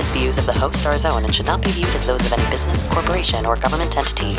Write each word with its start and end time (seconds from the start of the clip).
This 0.00 0.12
views 0.12 0.38
of 0.38 0.46
the 0.46 0.54
host 0.54 0.86
are 0.86 0.94
his 0.94 1.04
own 1.04 1.24
and 1.24 1.34
should 1.34 1.44
not 1.44 1.62
be 1.62 1.70
viewed 1.72 1.94
as 1.94 2.06
those 2.06 2.24
of 2.24 2.32
any 2.32 2.50
business, 2.50 2.84
corporation, 2.84 3.44
or 3.44 3.54
government 3.54 3.98
entity. 3.98 4.32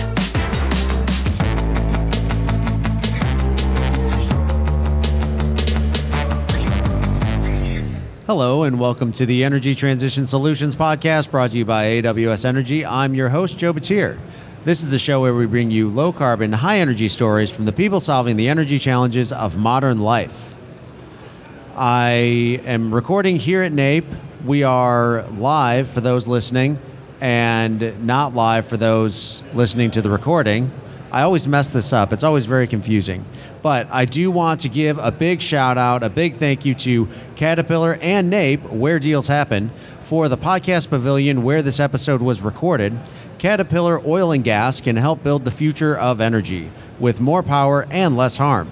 Hello, 8.25 8.63
and 8.63 8.79
welcome 8.79 9.11
to 9.11 9.27
the 9.27 9.43
Energy 9.43 9.75
Transition 9.75 10.25
Solutions 10.25 10.75
Podcast 10.75 11.29
brought 11.29 11.51
to 11.51 11.59
you 11.59 11.65
by 11.65 12.01
AWS 12.01 12.43
Energy. 12.43 12.83
I'm 12.83 13.13
your 13.13 13.29
host, 13.29 13.59
Joe 13.59 13.71
Batir. 13.71 14.17
This 14.65 14.81
is 14.81 14.89
the 14.89 14.97
show 14.97 15.21
where 15.21 15.35
we 15.35 15.45
bring 15.45 15.69
you 15.69 15.89
low 15.89 16.11
carbon, 16.11 16.53
high 16.53 16.79
energy 16.79 17.07
stories 17.07 17.51
from 17.51 17.65
the 17.65 17.71
people 17.71 17.99
solving 17.99 18.35
the 18.35 18.49
energy 18.49 18.79
challenges 18.79 19.31
of 19.31 19.57
modern 19.57 19.99
life. 19.99 20.55
I 21.75 22.59
am 22.65 22.95
recording 22.95 23.35
here 23.35 23.61
at 23.61 23.71
NAPE. 23.71 24.05
We 24.45 24.63
are 24.63 25.23
live 25.37 25.87
for 25.87 26.01
those 26.01 26.27
listening 26.27 26.79
and 27.19 28.03
not 28.07 28.33
live 28.33 28.65
for 28.65 28.75
those 28.75 29.43
listening 29.53 29.91
to 29.91 30.01
the 30.01 30.09
recording. 30.09 30.71
I 31.11 31.21
always 31.21 31.47
mess 31.47 31.69
this 31.69 31.93
up, 31.93 32.11
it's 32.11 32.23
always 32.23 32.47
very 32.47 32.65
confusing. 32.65 33.23
But 33.61 33.87
I 33.91 34.05
do 34.05 34.31
want 34.31 34.61
to 34.61 34.69
give 34.69 34.97
a 34.97 35.11
big 35.11 35.43
shout 35.43 35.77
out, 35.77 36.01
a 36.01 36.09
big 36.09 36.37
thank 36.37 36.65
you 36.65 36.73
to 36.73 37.07
Caterpillar 37.35 37.99
and 38.01 38.31
NAPE, 38.31 38.63
where 38.71 38.97
deals 38.97 39.27
happen, 39.27 39.69
for 40.01 40.27
the 40.27 40.39
podcast 40.39 40.89
pavilion 40.89 41.43
where 41.43 41.61
this 41.61 41.79
episode 41.79 42.23
was 42.23 42.41
recorded. 42.41 42.99
Caterpillar 43.37 44.01
Oil 44.07 44.31
and 44.31 44.43
Gas 44.43 44.81
can 44.81 44.95
help 44.95 45.23
build 45.23 45.45
the 45.45 45.51
future 45.51 45.95
of 45.95 46.19
energy 46.19 46.71
with 46.99 47.21
more 47.21 47.43
power 47.43 47.85
and 47.91 48.17
less 48.17 48.37
harm. 48.37 48.69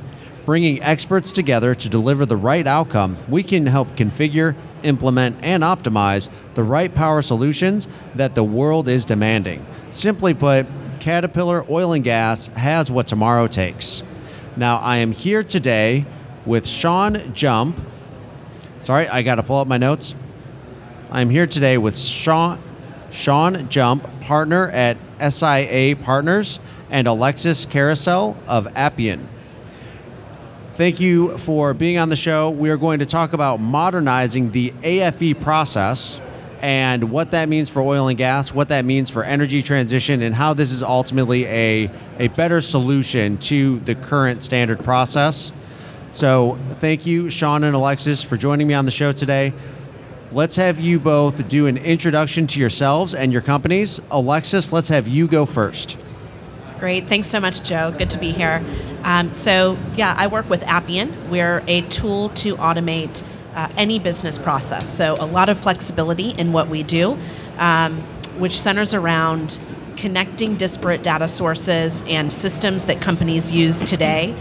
Bringing 0.48 0.82
experts 0.82 1.32
together 1.32 1.76
to 1.76 1.90
deliver 1.90 2.26
the 2.26 2.36
right 2.36 2.66
outcome, 2.66 3.18
we 3.28 3.44
can 3.44 3.68
help 3.68 3.96
configure, 3.96 4.56
implement, 4.84 5.38
and 5.42 5.64
optimize 5.64 6.30
the 6.56 6.64
right 6.64 6.94
power 6.94 7.22
solutions 7.22 7.88
that 8.16 8.36
the 8.36 8.44
world 8.44 8.88
is 8.88 9.06
demanding. 9.06 9.66
Simply 9.90 10.34
put, 10.34 10.68
Caterpillar 11.00 11.66
Oil 11.70 11.94
and 11.94 12.04
Gas 12.04 12.48
has 12.48 12.92
what 12.92 13.08
tomorrow 13.08 13.48
takes. 13.48 14.04
Now, 14.58 14.78
I 14.78 14.98
am 14.98 15.12
here 15.12 15.44
today 15.44 16.06
with 16.46 16.68
Sean 16.68 17.34
Jump. 17.34 17.80
Sorry, 18.82 19.08
I 19.08 19.22
got 19.22 19.36
to 19.36 19.44
pull 19.44 19.60
up 19.60 19.68
my 19.68 19.78
notes. 19.78 20.16
I'm 21.12 21.30
here 21.30 21.48
today 21.48 21.78
with 21.78 21.98
Sean, 21.98 22.60
Sean 23.12 23.70
Jump, 23.70 24.08
partner 24.22 24.70
at 24.70 24.98
SIA 25.20 25.96
Partners, 25.96 26.60
and 26.90 27.08
Alexis 27.08 27.66
Caruselle 27.66 28.38
of 28.48 28.68
Appian. 28.76 29.28
Thank 30.80 31.02
you 31.02 31.38
for 31.40 31.74
being 31.74 31.98
on 31.98 32.08
the 32.08 32.16
show. 32.16 32.50
We 32.50 32.70
are 32.70 32.78
going 32.78 33.00
to 33.00 33.06
talk 33.06 33.34
about 33.34 33.60
modernizing 33.60 34.52
the 34.52 34.72
AFE 34.82 35.42
process 35.42 36.22
and 36.62 37.12
what 37.12 37.32
that 37.32 37.50
means 37.50 37.68
for 37.68 37.82
oil 37.82 38.08
and 38.08 38.18
gas, 38.18 38.54
what 38.54 38.70
that 38.70 38.86
means 38.86 39.10
for 39.10 39.22
energy 39.26 39.62
transition, 39.62 40.22
and 40.22 40.34
how 40.34 40.54
this 40.54 40.72
is 40.72 40.82
ultimately 40.82 41.46
a, 41.48 41.92
a 42.18 42.30
better 42.30 42.62
solution 42.62 43.38
to 43.40 43.80
the 43.82 43.94
current 43.94 44.42
standard 44.42 44.82
process. 44.82 45.52
So, 46.14 46.58
thank 46.80 47.06
you, 47.06 47.30
Sean 47.30 47.66
and 47.66 47.76
Alexis, 47.76 48.24
for 48.24 48.38
joining 48.38 48.66
me 48.66 48.74
on 48.74 48.86
the 48.86 48.92
show 48.92 49.12
today. 49.12 49.52
Let's 50.32 50.56
have 50.56 50.80
you 50.80 50.98
both 50.98 51.50
do 51.50 51.68
an 51.68 51.76
introduction 51.76 52.48
to 52.48 52.60
yourselves 52.62 53.14
and 53.14 53.34
your 53.34 53.42
companies. 53.42 54.00
Alexis, 54.12 54.72
let's 54.72 54.88
have 54.88 55.10
you 55.10 55.28
go 55.28 55.46
first. 55.46 55.98
Great. 56.80 57.08
Thanks 57.08 57.28
so 57.28 57.42
much, 57.42 57.64
Joe. 57.64 57.94
Good 57.98 58.12
to 58.12 58.18
be 58.18 58.32
here. 58.32 58.64
Um, 59.04 59.34
so, 59.34 59.78
yeah, 59.96 60.14
I 60.18 60.28
work 60.28 60.50
with 60.50 60.64
Appian. 60.64 61.30
We're 61.30 61.64
a 61.68 61.82
tool 61.82 62.30
to 62.30 62.56
automate 62.58 63.24
uh, 63.56 63.70
any 63.78 64.00
business 64.00 64.38
process. 64.38 64.90
So, 64.90 65.16
a 65.20 65.26
lot 65.26 65.50
of 65.50 65.60
flexibility 65.60 66.32
in 66.32 66.52
what 66.52 66.68
we 66.68 66.84
do, 66.84 67.18
um, 67.58 67.98
which 68.38 68.60
centers 68.60 68.94
around 68.94 69.60
connecting 69.98 70.56
disparate 70.56 71.04
data 71.04 71.28
sources 71.28 72.04
and 72.08 72.32
systems 72.32 72.86
that 72.86 73.02
companies 73.02 73.52
use 73.52 73.82
today 73.82 74.34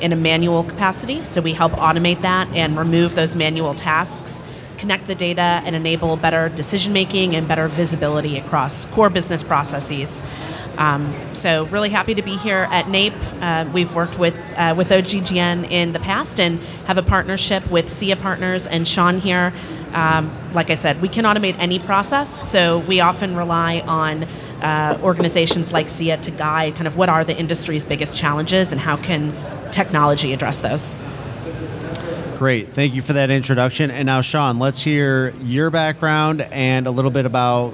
in 0.00 0.12
a 0.12 0.16
manual 0.16 0.62
capacity. 0.64 1.24
So, 1.24 1.40
we 1.40 1.52
help 1.52 1.72
automate 1.72 2.22
that 2.22 2.48
and 2.54 2.76
remove 2.78 3.14
those 3.14 3.36
manual 3.36 3.74
tasks, 3.74 4.42
connect 4.78 5.06
the 5.06 5.14
data, 5.14 5.62
and 5.64 5.76
enable 5.76 6.16
better 6.16 6.48
decision 6.50 6.92
making 6.92 7.34
and 7.36 7.46
better 7.46 7.68
visibility 7.68 8.38
across 8.38 8.86
core 8.86 9.10
business 9.10 9.42
processes. 9.42 10.22
Um, 10.78 11.14
so 11.32 11.64
really 11.66 11.90
happy 11.90 12.14
to 12.14 12.22
be 12.22 12.36
here 12.36 12.68
at 12.70 12.88
NAPE. 12.88 13.14
Uh, 13.40 13.68
we've 13.72 13.94
worked 13.94 14.18
with 14.18 14.36
uh, 14.56 14.74
with 14.76 14.90
OGGN 14.90 15.70
in 15.70 15.92
the 15.92 15.98
past 15.98 16.40
and 16.40 16.58
have 16.86 16.98
a 16.98 17.02
partnership 17.02 17.70
with 17.70 17.90
SIA 17.90 18.16
Partners 18.16 18.66
and 18.66 18.86
Sean 18.86 19.18
here. 19.18 19.52
Um, 19.92 20.30
like 20.52 20.70
I 20.70 20.74
said, 20.74 21.00
we 21.00 21.08
can 21.08 21.24
automate 21.24 21.58
any 21.58 21.78
process, 21.78 22.50
so 22.50 22.80
we 22.80 23.00
often 23.00 23.34
rely 23.36 23.80
on 23.80 24.24
uh, 24.62 24.98
organizations 25.02 25.72
like 25.72 25.88
SIA 25.88 26.18
to 26.18 26.30
guide 26.30 26.74
kind 26.74 26.86
of 26.86 26.96
what 26.96 27.08
are 27.08 27.24
the 27.24 27.36
industry's 27.36 27.84
biggest 27.84 28.16
challenges 28.16 28.72
and 28.72 28.80
how 28.80 28.96
can 28.96 29.32
technology 29.72 30.32
address 30.32 30.60
those. 30.60 30.94
Great. 32.38 32.74
Thank 32.74 32.94
you 32.94 33.00
for 33.00 33.14
that 33.14 33.30
introduction. 33.30 33.90
And 33.90 34.04
now, 34.06 34.20
Sean, 34.20 34.58
let's 34.58 34.82
hear 34.82 35.32
your 35.42 35.70
background 35.70 36.42
and 36.42 36.86
a 36.86 36.90
little 36.90 37.10
bit 37.10 37.24
about 37.24 37.72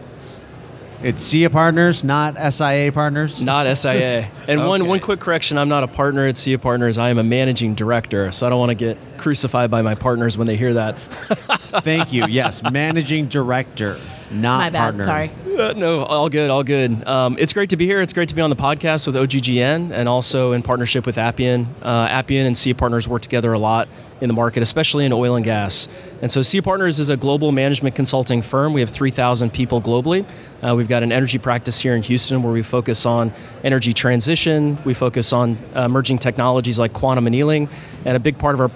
it's 1.02 1.22
SIA 1.22 1.50
Partners, 1.50 2.04
not 2.04 2.36
SIA 2.52 2.92
Partners. 2.92 3.42
Not 3.42 3.76
SIA. 3.76 4.30
And 4.48 4.60
okay. 4.60 4.68
one 4.68 4.86
one 4.86 5.00
quick 5.00 5.20
correction: 5.20 5.58
I'm 5.58 5.68
not 5.68 5.82
a 5.82 5.88
partner 5.88 6.26
at 6.26 6.36
SIA 6.36 6.58
Partners. 6.58 6.98
I 6.98 7.10
am 7.10 7.18
a 7.18 7.24
managing 7.24 7.74
director. 7.74 8.30
So 8.32 8.46
I 8.46 8.50
don't 8.50 8.58
want 8.58 8.70
to 8.70 8.74
get 8.74 8.98
crucified 9.18 9.70
by 9.70 9.82
my 9.82 9.94
partners 9.94 10.38
when 10.38 10.46
they 10.46 10.56
hear 10.56 10.74
that. 10.74 10.98
Thank 11.82 12.12
you. 12.12 12.26
Yes, 12.26 12.62
managing 12.62 13.26
director, 13.28 13.98
not 14.32 14.58
my 14.60 14.70
bad. 14.70 14.78
partner. 14.80 15.04
Sorry. 15.04 15.30
Uh, 15.58 15.72
no, 15.74 16.02
all 16.04 16.28
good, 16.28 16.50
all 16.50 16.64
good. 16.64 17.06
Um, 17.06 17.36
it's 17.38 17.52
great 17.52 17.70
to 17.70 17.76
be 17.76 17.86
here. 17.86 18.00
It's 18.00 18.12
great 18.12 18.28
to 18.30 18.34
be 18.34 18.40
on 18.40 18.50
the 18.50 18.56
podcast 18.56 19.06
with 19.06 19.16
OGGN 19.16 19.92
and 19.92 20.08
also 20.08 20.52
in 20.52 20.62
partnership 20.62 21.06
with 21.06 21.18
Appian. 21.18 21.66
Uh, 21.82 22.06
Appian 22.08 22.46
and 22.46 22.56
SIA 22.56 22.74
Partners 22.74 23.06
work 23.06 23.22
together 23.22 23.52
a 23.52 23.58
lot 23.58 23.88
in 24.20 24.28
the 24.28 24.34
market, 24.34 24.62
especially 24.62 25.04
in 25.04 25.12
oil 25.12 25.34
and 25.34 25.44
gas. 25.44 25.88
And 26.22 26.30
so 26.30 26.42
SIA 26.42 26.62
Partners 26.62 26.98
is 27.00 27.10
a 27.10 27.16
global 27.16 27.52
management 27.52 27.94
consulting 27.94 28.40
firm. 28.40 28.72
We 28.72 28.80
have 28.80 28.90
3,000 28.90 29.52
people 29.52 29.82
globally. 29.82 30.24
Uh, 30.62 30.74
we've 30.76 30.88
got 30.88 31.02
an 31.02 31.10
energy 31.12 31.38
practice 31.38 31.80
here 31.80 31.94
in 31.96 32.02
Houston 32.02 32.42
where 32.42 32.52
we 32.52 32.62
focus 32.62 33.04
on 33.04 33.32
energy 33.64 33.92
transition. 33.92 34.78
We 34.84 34.94
focus 34.94 35.32
on 35.32 35.58
uh, 35.76 35.82
emerging 35.82 36.18
technologies 36.18 36.78
like 36.78 36.92
quantum 36.92 37.26
annealing, 37.26 37.68
and 38.04 38.16
a 38.16 38.20
big 38.20 38.38
part 38.38 38.54
of 38.54 38.60
our 38.60 38.70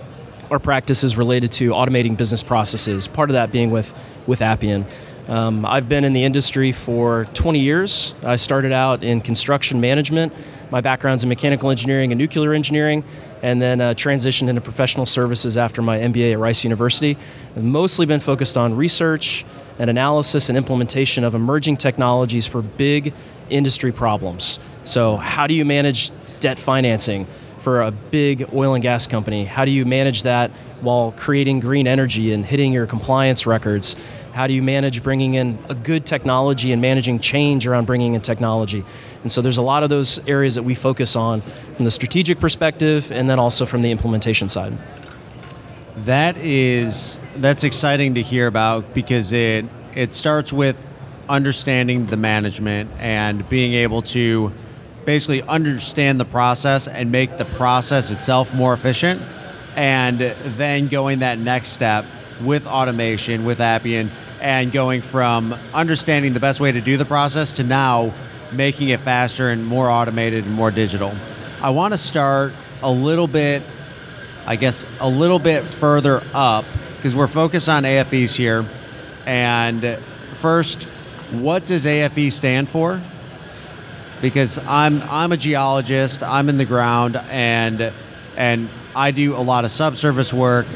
our 0.50 0.58
practice 0.60 1.02
is 1.02 1.16
related 1.16 1.50
to 1.50 1.70
automating 1.70 2.16
business 2.16 2.42
processes. 2.42 3.08
Part 3.08 3.30
of 3.30 3.34
that 3.34 3.50
being 3.50 3.70
with 3.70 3.92
with 4.26 4.42
Appian. 4.42 4.86
Um, 5.28 5.66
I've 5.66 5.88
been 5.88 6.04
in 6.04 6.12
the 6.12 6.22
industry 6.22 6.70
for 6.70 7.26
20 7.34 7.58
years. 7.58 8.14
I 8.22 8.36
started 8.36 8.70
out 8.70 9.02
in 9.02 9.20
construction 9.20 9.80
management. 9.80 10.32
My 10.70 10.80
background's 10.80 11.24
in 11.24 11.28
mechanical 11.28 11.70
engineering 11.70 12.12
and 12.12 12.18
nuclear 12.18 12.52
engineering 12.52 13.02
and 13.42 13.60
then 13.60 13.80
uh, 13.80 13.94
transitioned 13.94 14.48
into 14.48 14.60
professional 14.60 15.04
services 15.04 15.56
after 15.56 15.82
my 15.82 15.98
MBA 15.98 16.32
at 16.32 16.38
Rice 16.38 16.62
University. 16.62 17.16
I've 17.56 17.64
mostly 17.64 18.06
been 18.06 18.20
focused 18.20 18.56
on 18.56 18.76
research 18.76 19.44
and 19.78 19.90
analysis 19.90 20.48
and 20.48 20.56
implementation 20.56 21.24
of 21.24 21.34
emerging 21.34 21.78
technologies 21.78 22.46
for 22.46 22.62
big 22.62 23.12
industry 23.50 23.92
problems. 23.92 24.58
So, 24.84 25.16
how 25.16 25.46
do 25.46 25.54
you 25.54 25.64
manage 25.64 26.10
debt 26.40 26.58
financing 26.58 27.26
for 27.60 27.82
a 27.82 27.90
big 27.90 28.48
oil 28.54 28.74
and 28.74 28.82
gas 28.82 29.06
company? 29.06 29.44
How 29.44 29.64
do 29.64 29.70
you 29.72 29.84
manage 29.84 30.22
that 30.22 30.50
while 30.80 31.12
creating 31.16 31.60
green 31.60 31.86
energy 31.86 32.32
and 32.32 32.46
hitting 32.46 32.72
your 32.72 32.86
compliance 32.86 33.44
records? 33.44 33.96
How 34.36 34.46
do 34.46 34.52
you 34.52 34.60
manage 34.60 35.02
bringing 35.02 35.32
in 35.32 35.58
a 35.70 35.74
good 35.74 36.04
technology 36.04 36.70
and 36.70 36.82
managing 36.82 37.20
change 37.20 37.66
around 37.66 37.86
bringing 37.86 38.12
in 38.12 38.20
technology? 38.20 38.84
And 39.22 39.32
so 39.32 39.40
there's 39.40 39.56
a 39.56 39.62
lot 39.62 39.82
of 39.82 39.88
those 39.88 40.18
areas 40.28 40.56
that 40.56 40.62
we 40.62 40.74
focus 40.74 41.16
on 41.16 41.40
from 41.40 41.86
the 41.86 41.90
strategic 41.90 42.38
perspective 42.38 43.10
and 43.10 43.30
then 43.30 43.38
also 43.38 43.64
from 43.64 43.80
the 43.80 43.90
implementation 43.90 44.50
side. 44.50 44.74
That 46.04 46.36
is 46.36 47.16
that's 47.36 47.64
exciting 47.64 48.16
to 48.16 48.22
hear 48.22 48.46
about 48.46 48.92
because 48.92 49.32
it 49.32 49.64
it 49.94 50.12
starts 50.12 50.52
with 50.52 50.76
understanding 51.30 52.04
the 52.04 52.18
management 52.18 52.90
and 52.98 53.48
being 53.48 53.72
able 53.72 54.02
to 54.02 54.52
basically 55.06 55.40
understand 55.44 56.20
the 56.20 56.26
process 56.26 56.86
and 56.86 57.10
make 57.10 57.38
the 57.38 57.46
process 57.46 58.10
itself 58.10 58.52
more 58.52 58.74
efficient 58.74 59.22
and 59.76 60.20
then 60.20 60.88
going 60.88 61.20
that 61.20 61.38
next 61.38 61.70
step 61.70 62.04
with 62.42 62.66
automation 62.66 63.46
with 63.46 63.60
Appian 63.60 64.10
and 64.46 64.70
going 64.70 65.02
from 65.02 65.52
understanding 65.74 66.32
the 66.32 66.38
best 66.38 66.60
way 66.60 66.70
to 66.70 66.80
do 66.80 66.96
the 66.96 67.04
process 67.04 67.50
to 67.50 67.64
now 67.64 68.14
making 68.52 68.90
it 68.90 69.00
faster 69.00 69.50
and 69.50 69.66
more 69.66 69.90
automated 69.90 70.44
and 70.44 70.54
more 70.54 70.70
digital. 70.70 71.12
I 71.60 71.70
want 71.70 71.94
to 71.94 71.98
start 71.98 72.52
a 72.80 72.88
little 72.88 73.26
bit, 73.26 73.64
I 74.46 74.54
guess, 74.54 74.86
a 75.00 75.08
little 75.08 75.40
bit 75.40 75.64
further 75.64 76.22
up 76.32 76.64
because 76.94 77.16
we're 77.16 77.26
focused 77.26 77.68
on 77.68 77.82
AFEs 77.82 78.36
here. 78.36 78.64
And 79.26 79.98
first, 80.34 80.84
what 81.32 81.66
does 81.66 81.84
AFE 81.84 82.30
stand 82.30 82.68
for? 82.68 83.00
Because 84.22 84.58
I'm 84.58 85.02
I'm 85.10 85.32
a 85.32 85.36
geologist, 85.36 86.22
I'm 86.22 86.48
in 86.48 86.56
the 86.56 86.64
ground, 86.64 87.16
and 87.16 87.92
and 88.36 88.68
I 88.94 89.10
do 89.10 89.34
a 89.34 89.42
lot 89.42 89.64
of 89.64 89.72
subsurface 89.72 90.32
work, 90.32 90.66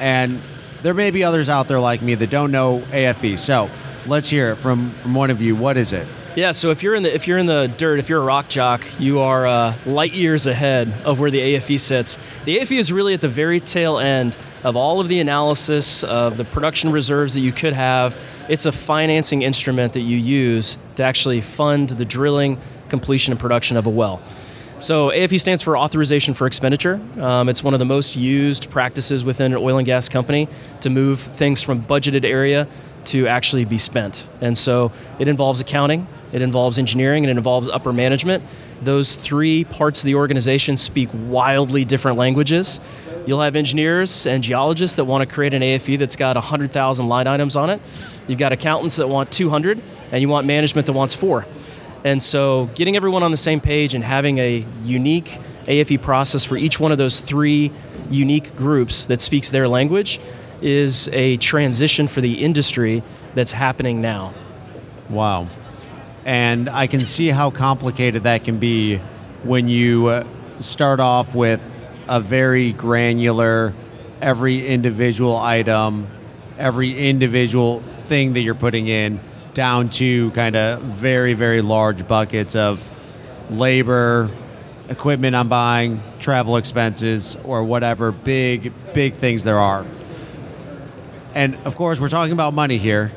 and 0.00 0.40
there 0.82 0.94
may 0.94 1.10
be 1.10 1.24
others 1.24 1.48
out 1.48 1.68
there 1.68 1.80
like 1.80 2.02
me 2.02 2.14
that 2.14 2.30
don't 2.30 2.50
know 2.50 2.80
AFE. 2.92 3.38
So 3.38 3.70
let's 4.06 4.28
hear 4.28 4.50
it 4.52 4.56
from 4.56 4.90
from 4.92 5.14
one 5.14 5.30
of 5.30 5.42
you. 5.42 5.56
What 5.56 5.76
is 5.76 5.92
it? 5.92 6.06
Yeah, 6.36 6.52
so 6.52 6.70
if 6.70 6.82
you're 6.84 6.94
in 6.94 7.02
the 7.02 7.12
if 7.12 7.26
you're 7.26 7.38
in 7.38 7.46
the 7.46 7.72
dirt, 7.78 7.98
if 7.98 8.08
you're 8.08 8.20
a 8.20 8.24
rock 8.24 8.48
jock, 8.48 8.84
you 8.98 9.18
are 9.20 9.46
uh, 9.46 9.74
light 9.86 10.12
years 10.12 10.46
ahead 10.46 10.92
of 11.04 11.18
where 11.18 11.30
the 11.30 11.40
AFE 11.40 11.80
sits. 11.80 12.18
The 12.44 12.58
AFE 12.58 12.72
is 12.78 12.92
really 12.92 13.14
at 13.14 13.20
the 13.20 13.28
very 13.28 13.58
tail 13.58 13.98
end 13.98 14.36
of 14.62 14.76
all 14.76 15.00
of 15.00 15.08
the 15.08 15.20
analysis 15.20 16.04
of 16.04 16.36
the 16.36 16.44
production 16.44 16.92
reserves 16.92 17.34
that 17.34 17.40
you 17.40 17.52
could 17.52 17.72
have. 17.72 18.16
It's 18.48 18.66
a 18.66 18.72
financing 18.72 19.42
instrument 19.42 19.92
that 19.94 20.00
you 20.00 20.16
use 20.16 20.78
to 20.96 21.02
actually 21.02 21.40
fund 21.40 21.90
the 21.90 22.04
drilling, 22.04 22.58
completion, 22.88 23.32
and 23.32 23.40
production 23.40 23.76
of 23.76 23.86
a 23.86 23.90
well. 23.90 24.22
So 24.80 25.10
AFE 25.10 25.40
stands 25.40 25.60
for 25.60 25.76
Authorization 25.76 26.34
for 26.34 26.46
Expenditure. 26.46 27.00
Um, 27.18 27.48
it's 27.48 27.64
one 27.64 27.74
of 27.74 27.80
the 27.80 27.84
most 27.84 28.14
used 28.14 28.70
practices 28.70 29.24
within 29.24 29.52
an 29.52 29.58
oil 29.58 29.78
and 29.78 29.84
gas 29.84 30.08
company 30.08 30.46
to 30.82 30.90
move 30.90 31.18
things 31.18 31.64
from 31.64 31.82
budgeted 31.82 32.24
area 32.24 32.68
to 33.06 33.26
actually 33.26 33.64
be 33.64 33.76
spent. 33.76 34.24
And 34.40 34.56
so 34.56 34.92
it 35.18 35.26
involves 35.26 35.60
accounting, 35.60 36.06
it 36.32 36.42
involves 36.42 36.78
engineering, 36.78 37.24
and 37.24 37.30
it 37.30 37.36
involves 37.36 37.68
upper 37.68 37.92
management. 37.92 38.44
Those 38.80 39.16
three 39.16 39.64
parts 39.64 40.02
of 40.02 40.06
the 40.06 40.14
organization 40.14 40.76
speak 40.76 41.08
wildly 41.12 41.84
different 41.84 42.16
languages. 42.16 42.78
You'll 43.26 43.40
have 43.40 43.56
engineers 43.56 44.26
and 44.26 44.44
geologists 44.44 44.94
that 44.96 45.06
want 45.06 45.28
to 45.28 45.34
create 45.34 45.54
an 45.54 45.62
AFE 45.62 45.98
that's 45.98 46.16
got 46.16 46.36
100,000 46.36 47.08
line 47.08 47.26
items 47.26 47.56
on 47.56 47.70
it. 47.70 47.80
You've 48.28 48.38
got 48.38 48.52
accountants 48.52 48.96
that 48.96 49.08
want 49.08 49.32
200, 49.32 49.80
and 50.12 50.22
you 50.22 50.28
want 50.28 50.46
management 50.46 50.86
that 50.86 50.92
wants 50.92 51.14
four. 51.14 51.46
And 52.08 52.22
so 52.22 52.70
getting 52.74 52.96
everyone 52.96 53.22
on 53.22 53.32
the 53.32 53.36
same 53.36 53.60
page 53.60 53.92
and 53.92 54.02
having 54.02 54.38
a 54.38 54.64
unique 54.82 55.38
AFE 55.66 56.00
process 56.00 56.42
for 56.42 56.56
each 56.56 56.80
one 56.80 56.90
of 56.90 56.96
those 56.96 57.20
three 57.20 57.70
unique 58.08 58.56
groups 58.56 59.04
that 59.06 59.20
speaks 59.20 59.50
their 59.50 59.68
language 59.68 60.18
is 60.62 61.10
a 61.12 61.36
transition 61.36 62.08
for 62.08 62.22
the 62.22 62.42
industry 62.42 63.02
that's 63.34 63.52
happening 63.52 64.00
now. 64.00 64.32
Wow. 65.10 65.48
And 66.24 66.70
I 66.70 66.86
can 66.86 67.04
see 67.04 67.28
how 67.28 67.50
complicated 67.50 68.22
that 68.22 68.42
can 68.42 68.58
be 68.58 68.96
when 69.42 69.68
you 69.68 70.06
uh, 70.06 70.24
start 70.60 71.00
off 71.00 71.34
with 71.34 71.62
a 72.08 72.22
very 72.22 72.72
granular, 72.72 73.74
every 74.22 74.66
individual 74.66 75.36
item, 75.36 76.06
every 76.56 77.10
individual 77.10 77.80
thing 77.80 78.32
that 78.32 78.40
you're 78.40 78.54
putting 78.54 78.88
in, 78.88 79.20
down 79.58 79.88
to 79.88 80.30
kind 80.30 80.54
of 80.54 80.80
very, 80.82 81.34
very 81.34 81.60
large 81.62 82.06
buckets 82.06 82.54
of 82.54 82.80
labor, 83.50 84.30
equipment 84.88 85.34
I'm 85.34 85.48
buying, 85.48 86.00
travel 86.20 86.56
expenses, 86.56 87.36
or 87.42 87.64
whatever 87.64 88.12
big, 88.12 88.72
big 88.94 89.14
things 89.14 89.42
there 89.42 89.58
are. 89.58 89.84
And 91.34 91.56
of 91.64 91.74
course, 91.74 91.98
we're 91.98 92.08
talking 92.08 92.32
about 92.32 92.54
money 92.54 92.78
here. 92.78 93.10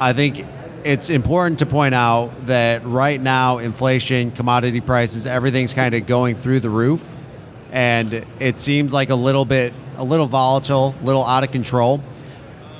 I 0.00 0.14
think 0.14 0.46
it's 0.84 1.10
important 1.10 1.58
to 1.58 1.66
point 1.66 1.94
out 1.94 2.46
that 2.46 2.86
right 2.86 3.20
now, 3.20 3.58
inflation, 3.58 4.30
commodity 4.30 4.80
prices, 4.80 5.26
everything's 5.26 5.74
kind 5.74 5.94
of 5.94 6.06
going 6.06 6.34
through 6.34 6.60
the 6.60 6.70
roof. 6.70 7.14
And 7.72 8.24
it 8.40 8.58
seems 8.58 8.94
like 8.94 9.10
a 9.10 9.14
little 9.14 9.44
bit, 9.44 9.74
a 9.98 10.04
little 10.04 10.28
volatile, 10.28 10.94
a 10.98 11.04
little 11.04 11.26
out 11.26 11.44
of 11.44 11.52
control. 11.52 12.00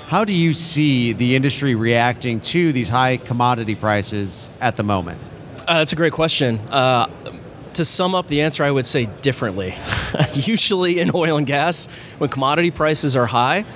How 0.09 0.25
do 0.25 0.33
you 0.33 0.55
see 0.55 1.13
the 1.13 1.37
industry 1.37 1.75
reacting 1.75 2.41
to 2.41 2.73
these 2.73 2.89
high 2.89 3.19
commodity 3.19 3.75
prices 3.75 4.49
at 4.59 4.75
the 4.77 4.83
moment? 4.83 5.21
Uh, 5.59 5.81
that's 5.81 5.93
a 5.93 5.97
great 5.97 6.15
question. 6.15 6.61
Uh, 6.71 7.11
to 7.75 7.85
sum 7.85 8.15
up 8.15 8.27
the 8.27 8.41
answer, 8.41 8.65
I 8.65 8.71
would 8.71 8.87
say 8.87 9.05
differently. 9.21 9.75
Usually 10.33 10.99
in 10.99 11.11
oil 11.15 11.37
and 11.37 11.47
gas, 11.47 11.89
when 12.17 12.31
commodity 12.31 12.71
prices 12.71 13.17
are 13.17 13.27
high, 13.27 13.67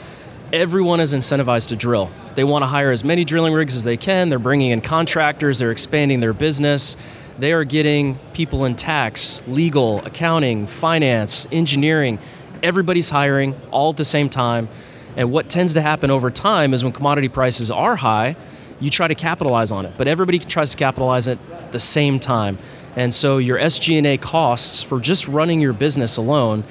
everyone 0.55 1.01
is 1.01 1.13
incentivized 1.13 1.69
to 1.69 1.77
drill. 1.77 2.09
They 2.35 2.45
want 2.45 2.63
to 2.63 2.67
hire 2.67 2.91
as 2.91 3.05
many 3.05 3.27
drilling 3.27 3.53
rigs 3.53 3.77
as 3.77 3.85
they 3.85 3.99
can. 3.99 4.31
They're 4.31 4.39
bringing 4.39 4.71
in 4.71 4.81
contractors, 4.81 5.59
they're 5.59 5.71
expanding 5.71 6.21
their 6.21 6.33
business. 6.33 6.97
They 7.39 7.53
are 7.53 7.65
getting 7.65 8.19
people 8.33 8.65
in 8.65 8.77
tax, 8.77 9.43
legal, 9.47 10.03
accounting, 10.07 10.67
finance, 10.67 11.47
engineering. 11.53 12.19
Everybody's 12.63 13.11
hiring 13.11 13.55
all 13.71 13.91
at 13.91 13.99
the 13.99 14.05
same 14.07 14.31
time. 14.31 14.71
And 15.17 15.31
what 15.31 15.49
tends 15.49 15.75
to 15.75 15.83
happen 15.83 16.11
over 16.11 16.31
time 16.31 16.75
is 16.75 16.83
when 16.83 16.93
commodity 16.93 17.29
prices 17.29 17.71
are 17.71 17.97
high, 17.97 18.37
you 18.81 18.91
try 18.91 19.09
to 19.09 19.15
capitalize 19.15 19.71
on 19.71 19.87
it, 19.87 19.93
but 19.97 20.09
everybody 20.09 20.39
tries 20.39 20.71
to 20.71 20.77
capitalize 20.77 21.29
at 21.29 21.39
the 21.73 21.79
same 21.79 22.19
time. 22.19 22.59
And 22.97 23.15
so 23.15 23.39
your 23.39 23.59
SG&A 23.59 24.19
costs 24.19 24.83
for 24.83 25.01
just 25.01 25.29
running 25.29 25.61
your 25.61 25.73
business 25.73 26.17
alone 26.17 26.65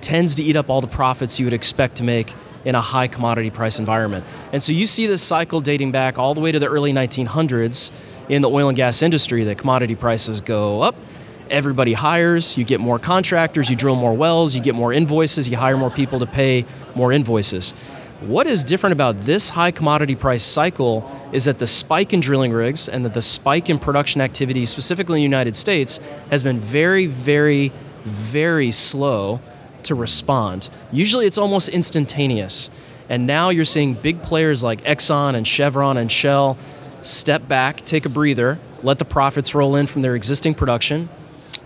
tends 0.00 0.34
to 0.34 0.42
eat 0.42 0.56
up 0.56 0.68
all 0.68 0.80
the 0.80 0.86
profits 0.86 1.40
you 1.40 1.46
would 1.46 1.54
expect 1.54 1.96
to 1.96 2.02
make 2.02 2.34
in 2.64 2.74
a 2.74 2.80
high 2.80 3.08
commodity 3.08 3.50
price 3.50 3.78
environment. 3.78 4.24
And 4.52 4.62
so 4.62 4.72
you 4.72 4.86
see 4.86 5.06
this 5.06 5.22
cycle 5.22 5.60
dating 5.60 5.92
back 5.92 6.18
all 6.18 6.34
the 6.34 6.40
way 6.40 6.52
to 6.52 6.58
the 6.58 6.68
early 6.68 6.92
1900s 6.92 7.90
in 8.28 8.42
the 8.42 8.48
oil 8.48 8.68
and 8.68 8.76
gas 8.76 9.02
industry 9.02 9.44
that 9.44 9.58
commodity 9.58 9.94
prices 9.94 10.40
go 10.40 10.82
up, 10.82 10.94
everybody 11.54 11.92
hires, 11.92 12.58
you 12.58 12.64
get 12.64 12.80
more 12.80 12.98
contractors, 12.98 13.70
you 13.70 13.76
drill 13.76 13.94
more 13.94 14.12
wells, 14.12 14.54
you 14.54 14.60
get 14.60 14.74
more 14.74 14.92
invoices, 14.92 15.48
you 15.48 15.56
hire 15.56 15.76
more 15.76 15.90
people 15.90 16.18
to 16.18 16.26
pay 16.26 16.66
more 16.96 17.12
invoices. 17.12 17.70
What 18.20 18.46
is 18.46 18.64
different 18.64 18.92
about 18.92 19.20
this 19.20 19.50
high 19.50 19.70
commodity 19.70 20.16
price 20.16 20.42
cycle 20.42 21.08
is 21.32 21.44
that 21.44 21.60
the 21.60 21.66
spike 21.66 22.12
in 22.12 22.20
drilling 22.20 22.52
rigs 22.52 22.88
and 22.88 23.04
that 23.04 23.14
the 23.14 23.22
spike 23.22 23.70
in 23.70 23.78
production 23.78 24.20
activity, 24.20 24.66
specifically 24.66 25.20
in 25.20 25.20
the 25.20 25.36
United 25.36 25.54
States, 25.54 26.00
has 26.30 26.42
been 26.42 26.58
very, 26.58 27.06
very, 27.06 27.70
very 28.04 28.70
slow 28.72 29.40
to 29.84 29.94
respond. 29.94 30.68
Usually 30.90 31.26
it's 31.26 31.38
almost 31.38 31.68
instantaneous. 31.68 32.68
And 33.08 33.26
now 33.26 33.50
you're 33.50 33.64
seeing 33.64 33.94
big 33.94 34.22
players 34.22 34.64
like 34.64 34.82
Exxon 34.84 35.34
and 35.34 35.46
Chevron 35.46 35.98
and 35.98 36.10
Shell 36.10 36.56
step 37.02 37.46
back, 37.46 37.84
take 37.84 38.06
a 38.06 38.08
breather, 38.08 38.58
let 38.82 38.98
the 38.98 39.04
profits 39.04 39.54
roll 39.54 39.76
in 39.76 39.86
from 39.86 40.02
their 40.02 40.14
existing 40.14 40.54
production, 40.54 41.08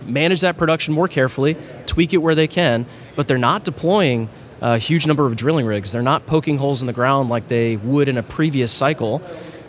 manage 0.05 0.41
that 0.41 0.57
production 0.57 0.93
more 0.93 1.07
carefully, 1.07 1.55
tweak 1.85 2.13
it 2.13 2.17
where 2.17 2.35
they 2.35 2.47
can, 2.47 2.85
but 3.15 3.27
they're 3.27 3.37
not 3.37 3.63
deploying 3.63 4.29
a 4.61 4.77
huge 4.77 5.07
number 5.07 5.25
of 5.25 5.35
drilling 5.35 5.65
rigs. 5.65 5.91
They're 5.91 6.01
not 6.01 6.25
poking 6.25 6.57
holes 6.57 6.81
in 6.81 6.87
the 6.87 6.93
ground 6.93 7.29
like 7.29 7.47
they 7.47 7.77
would 7.77 8.07
in 8.07 8.17
a 8.17 8.23
previous 8.23 8.71
cycle. 8.71 9.21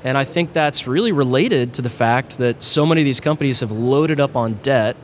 And 0.03 0.17
I 0.17 0.25
think 0.25 0.53
that's 0.53 0.87
really 0.87 1.13
related 1.13 1.75
to 1.75 1.83
the 1.83 1.91
fact 1.91 2.39
that 2.39 2.63
so 2.63 2.87
many 2.87 3.03
of 3.03 3.05
these 3.05 3.21
companies 3.21 3.61
have 3.61 3.71
loaded 3.71 4.19
up 4.19 4.35
on 4.35 4.55
debt, 4.55 4.97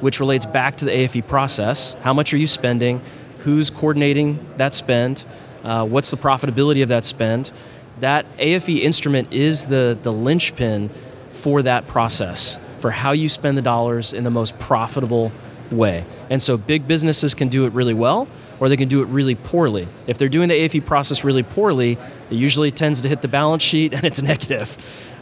which 0.00 0.20
relates 0.20 0.44
back 0.44 0.76
to 0.76 0.84
the 0.84 0.90
AFE 0.90 1.26
process. 1.26 1.94
How 2.02 2.12
much 2.12 2.34
are 2.34 2.36
you 2.36 2.46
spending? 2.46 3.00
Who's 3.38 3.70
coordinating 3.70 4.44
that 4.56 4.74
spend? 4.74 5.24
Uh, 5.62 5.86
what's 5.86 6.10
the 6.10 6.16
profitability 6.16 6.82
of 6.82 6.88
that 6.88 7.04
spend? 7.04 7.52
That 8.00 8.26
AFE 8.38 8.80
instrument 8.80 9.32
is 9.32 9.66
the, 9.66 9.96
the 10.02 10.12
linchpin 10.12 10.90
for 11.32 11.62
that 11.62 11.86
process 11.86 12.58
for 12.80 12.90
how 12.90 13.12
you 13.12 13.28
spend 13.28 13.56
the 13.56 13.62
dollars 13.62 14.12
in 14.12 14.24
the 14.24 14.30
most 14.30 14.58
profitable 14.58 15.30
way. 15.70 16.04
And 16.28 16.42
so 16.42 16.56
big 16.56 16.88
businesses 16.88 17.34
can 17.34 17.48
do 17.48 17.66
it 17.66 17.72
really 17.72 17.94
well 17.94 18.28
or 18.58 18.68
they 18.68 18.76
can 18.76 18.88
do 18.88 19.02
it 19.02 19.06
really 19.06 19.34
poorly. 19.34 19.86
If 20.06 20.18
they're 20.18 20.28
doing 20.28 20.48
the 20.48 20.54
AFE 20.54 20.84
process 20.84 21.24
really 21.24 21.42
poorly, 21.42 21.92
it 22.30 22.34
usually 22.34 22.70
tends 22.70 23.00
to 23.02 23.08
hit 23.08 23.22
the 23.22 23.28
balance 23.28 23.62
sheet 23.62 23.94
and 23.94 24.04
it's 24.04 24.22
negative. 24.22 24.76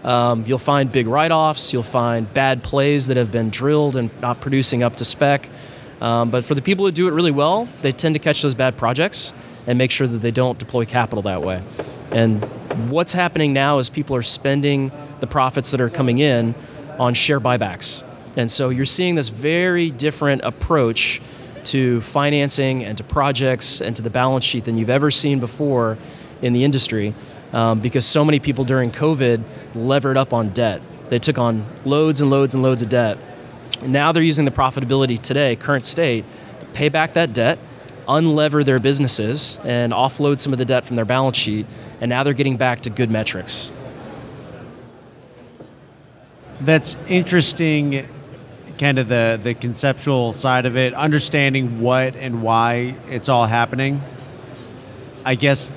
Um, 0.05 0.45
you'll 0.47 0.59
find 0.59 0.91
big 0.91 1.07
write 1.07 1.33
offs, 1.33 1.73
you'll 1.73 1.83
find 1.83 2.33
bad 2.33 2.63
plays 2.63 3.09
that 3.09 3.17
have 3.17 3.33
been 3.33 3.51
drilled 3.51 3.97
and 3.97 4.11
not 4.21 4.41
producing 4.41 4.83
up 4.83 4.97
to 4.97 5.05
spec. 5.05 5.49
Um, 6.01 6.31
but 6.31 6.45
for 6.45 6.55
the 6.55 6.63
people 6.63 6.85
who 6.85 6.93
do 6.93 7.09
it 7.09 7.13
really 7.13 7.33
well, 7.33 7.69
they 7.83 7.91
tend 7.91 8.15
to 8.15 8.21
catch 8.21 8.43
those 8.43 8.55
bad 8.55 8.77
projects 8.77 9.33
and 9.67 9.77
make 9.77 9.91
sure 9.91 10.07
that 10.07 10.19
they 10.19 10.31
don't 10.31 10.59
deploy 10.59 10.85
capital 10.85 11.23
that 11.23 11.43
way. 11.43 11.63
And 12.13 12.45
what's 12.89 13.13
happening 13.13 13.53
now 13.53 13.79
is 13.79 13.91
people 13.91 14.15
are 14.15 14.23
spending 14.23 14.93
the 15.21 15.27
profits 15.27 15.73
that 15.73 15.81
are 15.81 15.91
coming 15.91 16.19
in 16.19 16.55
on 16.99 17.15
share 17.15 17.41
buybacks. 17.41 18.05
And 18.37 18.51
so 18.51 18.69
you're 18.69 18.85
seeing 18.85 19.15
this 19.15 19.29
very 19.29 19.91
different 19.91 20.43
approach 20.43 21.21
to 21.65 22.01
financing 22.03 22.85
and 22.85 22.97
to 22.99 23.05
projects 23.05 23.81
and 23.81 23.95
to 23.97 24.03
the 24.03 24.11
balance 24.11 24.45
sheet 24.45 24.65
than 24.65 24.77
you've 24.77 24.91
ever 24.91 25.11
seen 25.11 25.41
before 25.41 25.99
in 26.41 26.53
the 26.53 26.65
industry 26.65 27.15
um, 27.53 27.81
because 27.81 28.05
so 28.05 28.25
many 28.25 28.39
people 28.39 28.65
during 28.65 28.91
COVID 28.91 29.43
levered 29.75 30.17
up 30.17 30.33
on 30.33 30.51
debt. 30.51 30.81
They 31.09 31.19
took 31.19 31.39
on 31.39 31.67
loads 31.85 32.21
and 32.21 32.31
loads 32.31 32.55
and 32.55 32.63
loads 32.63 32.83
of 32.83 32.89
debt. 32.89 33.19
And 33.81 33.93
now 33.93 34.13
they're 34.13 34.23
using 34.23 34.45
the 34.45 34.51
profitability 34.51 35.21
today, 35.21 35.57
current 35.57 35.85
state, 35.85 36.25
to 36.61 36.67
pay 36.67 36.89
back 36.89 37.15
that 37.15 37.33
debt, 37.33 37.59
unlever 38.07 38.63
their 38.65 38.79
businesses, 38.79 39.59
and 39.65 39.93
offload 39.93 40.41
some 40.41 40.53
of 40.53 40.59
the 40.59 40.65
debt 40.65 40.85
from 40.85 40.97
their 40.97 41.05
balance 41.05 41.37
sheet 41.37 41.67
and 42.01 42.09
now 42.09 42.23
they're 42.23 42.33
getting 42.33 42.57
back 42.57 42.83
to 42.83 42.91
good 42.91 43.11
metrics. 43.11 43.73
That's 46.61 46.97
interesting, 47.09 48.09
kind 48.79 48.99
of 48.99 49.09
the, 49.09 49.39
the 49.41 49.55
conceptual 49.55 50.33
side 50.33 50.67
of 50.67 50.77
it, 50.77 50.93
understanding 50.93 51.81
what 51.81 52.17
and 52.17 52.43
why 52.43 52.97
it's 53.09 53.29
all 53.29 53.47
happening. 53.47 54.03
I 55.25 55.37
guess 55.37 55.73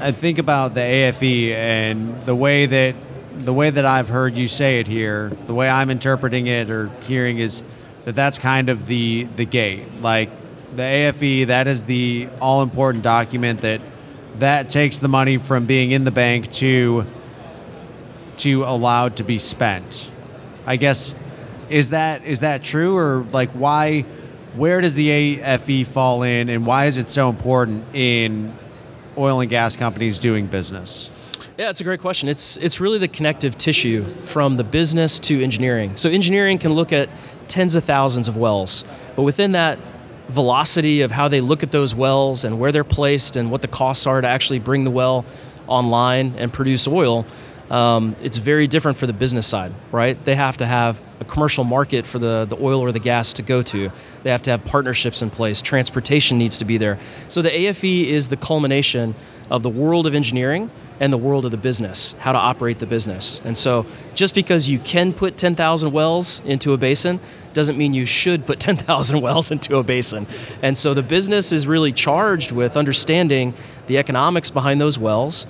I 0.00 0.12
think 0.12 0.38
about 0.38 0.72
the 0.72 0.80
AFE 0.80 1.52
and 1.52 2.24
the 2.24 2.34
way 2.34 2.66
that 2.66 2.94
the 3.38 3.52
way 3.52 3.70
that 3.70 3.84
I've 3.84 4.08
heard 4.08 4.34
you 4.34 4.48
say 4.48 4.80
it 4.80 4.86
here, 4.86 5.30
the 5.46 5.54
way 5.54 5.68
I'm 5.68 5.88
interpreting 5.88 6.46
it 6.46 6.70
or 6.70 6.88
hearing 7.06 7.38
is 7.38 7.62
that 8.04 8.14
that's 8.14 8.38
kind 8.38 8.68
of 8.70 8.86
the 8.86 9.24
the 9.36 9.44
gate. 9.44 9.84
Like 10.00 10.30
the 10.74 10.82
AFE, 10.82 11.48
that 11.48 11.66
is 11.66 11.84
the 11.84 12.28
all 12.40 12.62
important 12.62 13.04
document 13.04 13.60
that 13.60 13.80
that 14.38 14.70
takes 14.70 14.98
the 14.98 15.08
money 15.08 15.36
from 15.36 15.66
being 15.66 15.90
in 15.90 16.04
the 16.04 16.10
bank 16.10 16.50
to 16.52 17.04
to 18.40 18.64
allowed 18.64 19.16
to 19.16 19.24
be 19.24 19.38
spent. 19.38 20.10
I 20.66 20.76
guess 20.76 21.14
is 21.68 21.90
that 21.90 22.24
is 22.24 22.40
that 22.40 22.62
true 22.62 22.96
or 22.96 23.24
like 23.32 23.50
why 23.50 24.02
where 24.56 24.80
does 24.80 24.94
the 24.94 25.08
AFE 25.08 25.86
fall 25.86 26.22
in 26.22 26.48
and 26.48 26.66
why 26.66 26.86
is 26.86 26.96
it 26.96 27.08
so 27.08 27.28
important 27.28 27.84
in 27.94 28.52
oil 29.16 29.40
and 29.40 29.48
gas 29.48 29.76
companies 29.76 30.18
doing 30.18 30.46
business? 30.46 31.10
Yeah, 31.56 31.70
it's 31.70 31.80
a 31.80 31.84
great 31.84 32.00
question. 32.00 32.28
It's 32.28 32.56
it's 32.56 32.80
really 32.80 32.98
the 32.98 33.08
connective 33.08 33.56
tissue 33.58 34.04
from 34.04 34.56
the 34.56 34.64
business 34.64 35.18
to 35.20 35.42
engineering. 35.42 35.96
So 35.96 36.10
engineering 36.10 36.58
can 36.58 36.72
look 36.72 36.92
at 36.92 37.08
tens 37.48 37.74
of 37.74 37.84
thousands 37.84 38.28
of 38.28 38.36
wells, 38.36 38.84
but 39.16 39.22
within 39.22 39.52
that 39.52 39.78
velocity 40.28 41.02
of 41.02 41.10
how 41.10 41.28
they 41.28 41.40
look 41.40 41.62
at 41.62 41.72
those 41.72 41.94
wells 41.94 42.44
and 42.44 42.58
where 42.58 42.72
they're 42.72 42.84
placed 42.84 43.36
and 43.36 43.50
what 43.50 43.62
the 43.62 43.68
costs 43.68 44.06
are 44.06 44.20
to 44.20 44.28
actually 44.28 44.60
bring 44.60 44.84
the 44.84 44.90
well 44.90 45.24
online 45.66 46.34
and 46.38 46.52
produce 46.52 46.86
oil, 46.88 47.26
um, 47.70 48.16
it's 48.20 48.36
very 48.36 48.66
different 48.66 48.98
for 48.98 49.06
the 49.06 49.12
business 49.12 49.46
side, 49.46 49.72
right? 49.92 50.22
They 50.24 50.34
have 50.34 50.56
to 50.56 50.66
have 50.66 51.00
a 51.20 51.24
commercial 51.24 51.62
market 51.62 52.04
for 52.04 52.18
the, 52.18 52.44
the 52.48 52.56
oil 52.56 52.80
or 52.80 52.90
the 52.90 52.98
gas 52.98 53.32
to 53.34 53.42
go 53.42 53.62
to. 53.62 53.92
They 54.24 54.30
have 54.30 54.42
to 54.42 54.50
have 54.50 54.64
partnerships 54.64 55.22
in 55.22 55.30
place. 55.30 55.62
Transportation 55.62 56.36
needs 56.36 56.58
to 56.58 56.64
be 56.64 56.78
there. 56.78 56.98
So 57.28 57.42
the 57.42 57.50
AFE 57.50 58.08
is 58.08 58.28
the 58.28 58.36
culmination 58.36 59.14
of 59.50 59.62
the 59.62 59.68
world 59.68 60.06
of 60.06 60.14
engineering 60.14 60.70
and 61.00 61.12
the 61.12 61.18
world 61.18 61.44
of 61.44 61.50
the 61.50 61.56
business, 61.56 62.14
how 62.18 62.32
to 62.32 62.38
operate 62.38 62.78
the 62.78 62.86
business. 62.86 63.40
And 63.44 63.56
so 63.56 63.86
just 64.14 64.34
because 64.34 64.68
you 64.68 64.78
can 64.78 65.12
put 65.12 65.38
10,000 65.38 65.92
wells 65.92 66.42
into 66.44 66.74
a 66.74 66.76
basin 66.76 67.20
doesn't 67.52 67.78
mean 67.78 67.94
you 67.94 68.06
should 68.06 68.46
put 68.46 68.60
10,000 68.60 69.20
wells 69.20 69.50
into 69.50 69.76
a 69.76 69.82
basin. 69.82 70.26
And 70.62 70.76
so 70.76 70.92
the 70.92 71.02
business 71.02 71.52
is 71.52 71.66
really 71.66 71.92
charged 71.92 72.52
with 72.52 72.76
understanding 72.76 73.54
the 73.86 73.98
economics 73.98 74.50
behind 74.50 74.80
those 74.80 74.98
wells, 74.98 75.46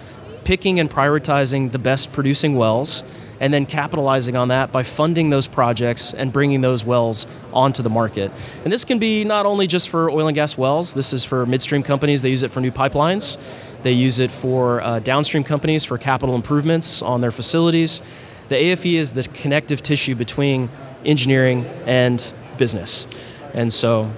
picking 0.50 0.80
and 0.80 0.90
prioritizing 0.90 1.70
the 1.70 1.78
best 1.78 2.10
producing 2.10 2.56
wells, 2.56 3.04
and 3.38 3.54
then 3.54 3.64
capitalizing 3.64 4.34
on 4.34 4.48
that 4.48 4.72
by 4.72 4.82
funding 4.82 5.30
those 5.30 5.46
projects 5.46 6.12
and 6.12 6.32
bringing 6.32 6.60
those 6.60 6.84
wells 6.84 7.28
onto 7.52 7.84
the 7.84 7.88
market. 7.88 8.32
And 8.64 8.72
this 8.72 8.84
can 8.84 8.98
be 8.98 9.22
not 9.22 9.46
only 9.46 9.68
just 9.68 9.88
for 9.88 10.10
oil 10.10 10.26
and 10.26 10.34
gas 10.34 10.58
wells, 10.58 10.92
this 10.92 11.12
is 11.12 11.24
for 11.24 11.46
midstream 11.46 11.84
companies, 11.84 12.22
they 12.22 12.30
use 12.30 12.42
it 12.42 12.50
for 12.50 12.60
new 12.60 12.72
pipelines. 12.72 13.38
They 13.84 13.92
use 13.92 14.18
it 14.18 14.32
for 14.32 14.80
uh, 14.80 14.98
downstream 14.98 15.44
companies 15.44 15.84
for 15.84 15.96
capital 15.98 16.34
improvements 16.34 17.00
on 17.00 17.20
their 17.20 17.30
facilities. 17.30 18.02
The 18.48 18.56
AFE 18.56 18.94
is 18.94 19.12
the 19.12 19.22
connective 19.22 19.84
tissue 19.84 20.16
between 20.16 20.68
engineering 21.04 21.64
and 21.86 22.16
business. 22.58 23.06
And 23.54 23.72
so 23.72 24.10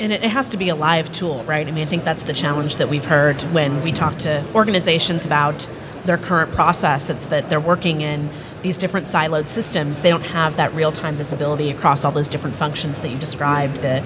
and 0.00 0.12
it, 0.12 0.22
has 0.22 0.46
to 0.48 0.56
be 0.56 0.68
a 0.68 0.74
live 0.74 1.12
tool, 1.12 1.42
right? 1.44 1.66
I 1.66 1.70
mean, 1.70 1.82
I 1.82 1.86
think 1.86 2.04
that's 2.04 2.22
the 2.22 2.32
challenge 2.32 2.76
that 2.76 2.88
we've 2.88 3.04
heard 3.04 3.40
when 3.52 3.82
we 3.82 3.92
talk 3.92 4.18
to 4.18 4.44
organizations 4.54 5.26
about 5.26 5.68
their 6.04 6.18
current 6.18 6.52
process. 6.52 7.10
It's 7.10 7.26
that 7.26 7.48
they're 7.48 7.60
working 7.60 8.00
in 8.00 8.30
these 8.62 8.78
different 8.78 9.06
siloed 9.06 9.46
systems. 9.46 10.02
They 10.02 10.10
don't 10.10 10.22
have 10.22 10.56
that 10.56 10.72
real-time 10.74 11.14
visibility 11.14 11.70
across 11.70 12.04
all 12.04 12.12
those 12.12 12.28
different 12.28 12.56
functions 12.56 13.00
that 13.00 13.08
you 13.08 13.18
described: 13.18 13.76
the, 13.76 14.02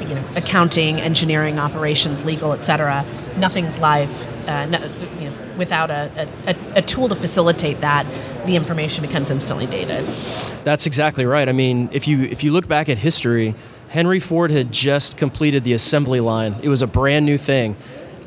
you 0.00 0.14
know, 0.14 0.24
accounting, 0.36 1.00
engineering, 1.00 1.58
operations, 1.58 2.24
legal, 2.24 2.52
et 2.52 2.60
cetera. 2.60 3.04
Nothing's 3.38 3.78
live. 3.78 4.10
Uh, 4.48 4.66
no, 4.66 4.78
you 5.18 5.28
know, 5.28 5.36
without 5.58 5.90
a, 5.90 6.28
a, 6.46 6.56
a 6.76 6.82
tool 6.82 7.08
to 7.08 7.14
facilitate 7.14 7.80
that, 7.82 8.06
the 8.46 8.56
information 8.56 9.04
becomes 9.04 9.30
instantly 9.30 9.66
dated. 9.66 10.04
That's 10.64 10.86
exactly 10.86 11.26
right. 11.26 11.48
I 11.48 11.52
mean, 11.52 11.88
if 11.92 12.08
you 12.08 12.22
if 12.22 12.42
you 12.42 12.52
look 12.52 12.66
back 12.66 12.88
at 12.88 12.98
history, 12.98 13.54
Henry 13.90 14.20
Ford 14.20 14.52
had 14.52 14.70
just 14.70 15.16
completed 15.16 15.64
the 15.64 15.72
assembly 15.72 16.20
line. 16.20 16.54
It 16.62 16.68
was 16.68 16.80
a 16.80 16.86
brand 16.86 17.26
new 17.26 17.36
thing. 17.36 17.74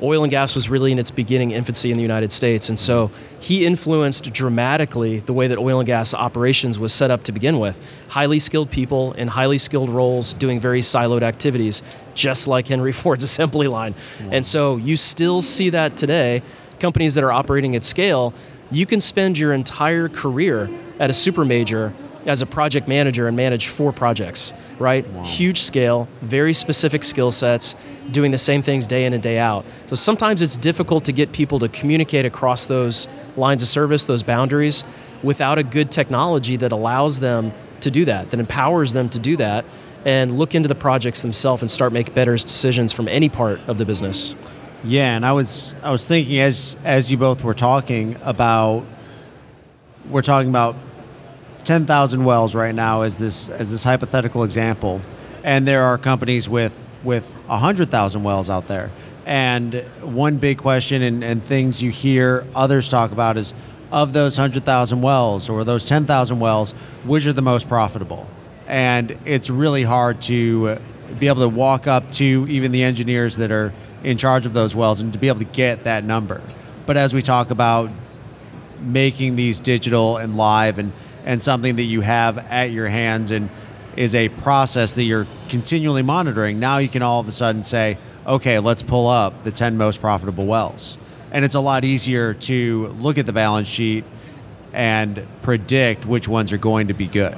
Oil 0.02 0.22
and 0.24 0.30
gas 0.30 0.56
was 0.56 0.70
really 0.70 0.92
in 0.92 1.00
its 1.00 1.10
beginning 1.10 1.52
infancy 1.52 1.90
in 1.90 1.96
the 1.96 2.02
United 2.02 2.34
States, 2.34 2.68
and 2.68 2.78
so 2.78 3.12
he 3.40 3.66
influenced 3.66 4.34
dramatically 4.34 5.20
the 5.20 5.32
way 5.32 5.48
that 5.48 5.58
oil 5.58 5.80
and 5.80 5.88
gas 5.88 6.14
operations 6.14 6.78
was 6.78 6.92
set 6.92 7.10
up 7.12 7.24
to 7.24 7.32
begin 7.32 7.60
with. 7.60 7.80
Highly 8.10 8.40
skilled 8.40 8.72
people 8.72 9.14
in 9.14 9.30
highly 9.30 9.58
skilled 9.58 9.90
roles 9.90 10.34
doing 10.34 10.60
very 10.60 10.82
siloed 10.82 11.22
activities, 11.22 11.82
just 12.14 12.46
like 12.46 12.68
Henry 12.68 12.92
Ford's 13.02 13.24
assembly 13.24 13.70
line. 13.70 13.96
And 14.32 14.46
so 14.46 14.76
you 14.76 14.98
still 14.98 15.42
see 15.42 15.70
that 15.70 15.96
today. 15.96 16.44
Companies 16.82 17.14
that 17.16 17.24
are 17.24 17.32
operating 17.32 17.74
at 17.78 17.86
scale, 17.86 18.34
you 18.70 18.86
can 18.86 19.00
spend 19.00 19.38
your 19.38 19.54
entire 19.54 20.10
career 20.10 20.70
at 21.00 21.10
a 21.10 21.14
super 21.14 21.46
major 21.46 21.94
as 22.26 22.42
a 22.42 22.46
project 22.46 22.90
manager 22.90 23.28
and 23.28 23.38
manage 23.38 23.68
four 23.68 23.92
projects, 23.92 24.54
right? 24.80 25.08
Wow. 25.08 25.24
Huge 25.24 25.62
scale, 25.62 26.08
very 26.22 26.54
specific 26.54 27.04
skill 27.04 27.32
sets, 27.32 27.76
doing 28.12 28.32
the 28.32 28.38
same 28.38 28.62
things 28.62 28.88
day 28.88 29.06
in 29.06 29.14
and 29.14 29.22
day 29.22 29.38
out. 29.38 29.66
So 29.88 29.96
sometimes 29.96 30.42
it's 30.42 30.58
difficult 30.58 31.06
to 31.06 31.12
get 31.12 31.32
people 31.32 31.60
to 31.60 31.70
communicate 31.70 32.26
across 32.26 32.66
those 32.66 33.08
lines 33.38 33.62
of 33.62 33.68
service, 33.68 34.06
those 34.06 34.24
boundaries, 34.24 34.84
without 35.22 35.58
a 35.58 35.64
good 35.64 35.92
technology 35.92 36.58
that 36.58 36.72
allows 36.72 37.20
them 37.20 37.54
to 37.82 37.92
do 37.92 38.06
that, 38.06 38.32
that 38.32 38.40
empowers 38.40 38.94
them 38.94 39.10
to 39.10 39.20
do 39.20 39.38
that, 39.38 39.66
and 40.06 40.38
look 40.38 40.54
into 40.54 40.68
the 40.68 40.76
projects 40.76 41.22
themselves 41.22 41.62
and 41.62 41.72
start 41.72 41.94
make 41.94 42.14
better 42.14 42.36
decisions 42.36 42.92
from 42.92 43.08
any 43.08 43.30
part 43.30 43.60
of 43.68 43.78
the 43.78 43.86
business. 43.86 44.36
Yeah, 44.84 45.16
and 45.16 45.26
I 45.26 45.32
was 45.32 45.76
I 45.82 45.92
was 45.92 46.06
thinking 46.06 46.40
as 46.40 46.76
as 46.84 47.10
you 47.10 47.18
both 47.18 47.42
were 47.44 47.54
talking 47.54 48.18
about 48.22 48.84
we're 50.10 50.22
talking 50.22 50.50
about 50.50 50.76
10,000 51.64 52.26
wells 52.26 52.56
right 52.56 52.76
now 52.76 53.04
as 53.04 53.18
this 53.18 53.50
as 53.50 53.72
this 53.72 53.84
hypothetical 53.84 54.44
example, 54.44 55.02
and 55.44 55.68
there 55.68 55.84
are 55.84 55.98
companies 55.98 56.50
with 56.50 56.78
with 57.04 57.34
100,000 57.48 58.24
wells 58.24 58.50
out 58.50 58.68
there. 58.68 58.90
And 59.26 59.76
one 60.02 60.38
big 60.38 60.58
question 60.58 61.02
and, 61.02 61.24
and 61.24 61.44
things 61.44 61.82
you 61.82 61.92
hear 61.92 62.46
others 62.56 62.90
talk 62.90 63.12
about 63.12 63.38
is 63.38 63.54
of 63.92 64.14
those 64.14 64.38
100,000 64.38 65.02
wells 65.02 65.50
or 65.50 65.64
those 65.64 65.86
10,000 65.86 66.40
wells, 66.40 66.72
which 67.04 67.26
are 67.26 67.34
the 67.34 67.42
most 67.42 67.68
profitable? 67.70 68.28
And 68.68 69.18
it's 69.26 69.50
really 69.50 69.84
hard 69.84 70.22
to 70.24 70.78
be 71.20 71.28
able 71.28 71.42
to 71.42 71.50
walk 71.50 71.88
up 71.88 72.12
to 72.14 72.46
even 72.50 72.72
the 72.72 72.84
engineers 72.84 73.38
that 73.38 73.52
are 73.52 73.74
in 74.04 74.18
charge 74.18 74.46
of 74.46 74.54
those 74.54 74.76
wells 74.76 75.00
and 75.00 75.14
to 75.14 75.20
be 75.20 75.28
able 75.28 75.40
to 75.40 75.46
get 75.46 75.84
that 75.84 76.04
number. 76.04 76.42
But 76.86 76.98
as 76.98 77.14
we 77.14 77.22
talk 77.22 77.52
about 77.52 77.90
making 78.80 79.36
these 79.36 79.60
digital 79.60 80.18
and 80.18 80.36
live 80.36 80.80
and 80.80 80.92
and 81.26 81.42
something 81.42 81.76
that 81.78 81.84
you 81.84 82.02
have 82.02 82.38
at 82.38 82.72
your 82.72 82.88
hands 82.88 83.32
and 83.32 83.50
is 83.96 84.16
a 84.16 84.30
process 84.30 84.94
that 84.94 85.04
you're 85.04 85.28
continually 85.50 86.02
monitoring, 86.02 86.60
now 86.60 86.78
you 86.78 86.90
can 86.90 87.02
all 87.02 87.20
of 87.20 87.28
a 87.28 87.32
sudden 87.32 87.64
say, 87.64 87.98
okay, 88.26 88.60
let's 88.60 88.84
pull 88.84 89.08
up 89.08 89.44
the 89.44 89.52
10 89.52 89.78
most 89.78 90.02
profitable 90.02 90.46
wells. 90.46 90.98
And 91.32 91.44
it's 91.44 91.56
a 91.56 91.60
lot 91.60 91.84
easier 91.84 92.34
to 92.34 92.88
look 93.00 93.18
at 93.18 93.26
the 93.26 93.34
balance 93.34 93.68
sheet 93.68 94.06
and 94.72 95.26
predict 95.42 96.06
which 96.06 96.28
ones 96.28 96.52
are 96.52 96.58
going 96.58 96.88
to 96.88 96.94
be 96.94 97.08
good. 97.08 97.38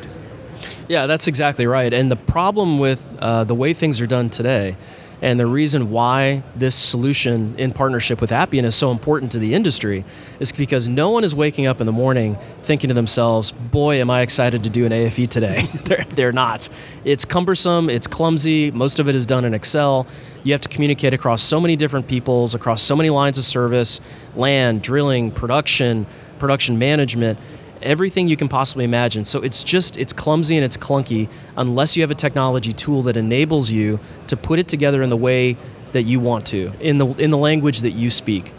Yeah, 0.87 1.07
that's 1.07 1.27
exactly 1.27 1.65
right. 1.65 1.93
And 1.93 2.11
the 2.11 2.15
problem 2.15 2.79
with 2.79 3.03
uh, 3.19 3.43
the 3.43 3.55
way 3.55 3.73
things 3.73 3.99
are 4.01 4.07
done 4.07 4.29
today 4.29 4.77
and 5.21 5.39
the 5.39 5.47
reason 5.47 5.91
why 5.91 6.43
this 6.55 6.75
solution 6.75 7.55
in 7.57 7.71
partnership 7.71 8.21
with 8.21 8.31
Appian 8.31 8.65
is 8.65 8.75
so 8.75 8.91
important 8.91 9.31
to 9.31 9.39
the 9.39 9.53
industry 9.53 10.03
is 10.39 10.51
because 10.51 10.87
no 10.87 11.09
one 11.09 11.23
is 11.23 11.33
waking 11.33 11.67
up 11.67 11.79
in 11.79 11.85
the 11.85 11.91
morning 11.91 12.37
thinking 12.61 12.89
to 12.89 12.93
themselves, 12.93 13.51
boy, 13.51 14.01
am 14.01 14.09
I 14.09 14.21
excited 14.21 14.63
to 14.63 14.69
do 14.69 14.85
an 14.85 14.91
AFE 14.91 15.29
today. 15.29 15.63
they're, 15.85 16.05
they're 16.09 16.31
not. 16.31 16.67
It's 17.05 17.25
cumbersome, 17.25 17.89
it's 17.89 18.07
clumsy, 18.07 18.71
most 18.71 18.99
of 18.99 19.07
it 19.07 19.15
is 19.15 19.25
done 19.25 19.45
in 19.45 19.53
Excel. 19.53 20.05
You 20.43 20.51
have 20.51 20.61
to 20.61 20.69
communicate 20.69 21.13
across 21.13 21.41
so 21.41 21.59
many 21.59 21.75
different 21.75 22.07
peoples, 22.07 22.53
across 22.53 22.81
so 22.81 22.95
many 22.95 23.09
lines 23.09 23.37
of 23.37 23.45
service 23.45 24.01
land, 24.35 24.81
drilling, 24.81 25.31
production, 25.31 26.05
production 26.39 26.77
management 26.77 27.39
everything 27.85 28.27
you 28.27 28.35
can 28.35 28.49
possibly 28.49 28.83
imagine. 28.83 29.23
So 29.23 29.41
it's 29.41 29.63
just 29.63 29.95
it's 29.95 30.11
clumsy 30.11 30.57
and 30.57 30.65
it's 30.65 30.75
clunky 30.75 31.29
unless 31.55 31.95
you 31.95 32.03
have 32.03 32.11
a 32.11 32.15
technology 32.15 32.73
tool 32.73 33.03
that 33.03 33.15
enables 33.15 33.71
you 33.71 33.99
to 34.27 34.35
put 34.35 34.59
it 34.59 34.67
together 34.67 35.01
in 35.01 35.09
the 35.09 35.17
way 35.17 35.55
that 35.93 36.03
you 36.03 36.19
want 36.19 36.45
to, 36.47 36.73
in 36.81 36.97
the 36.97 37.05
in 37.05 37.31
the 37.31 37.37
language 37.37 37.79
that 37.81 37.91
you 37.91 38.09
speak. 38.09 38.51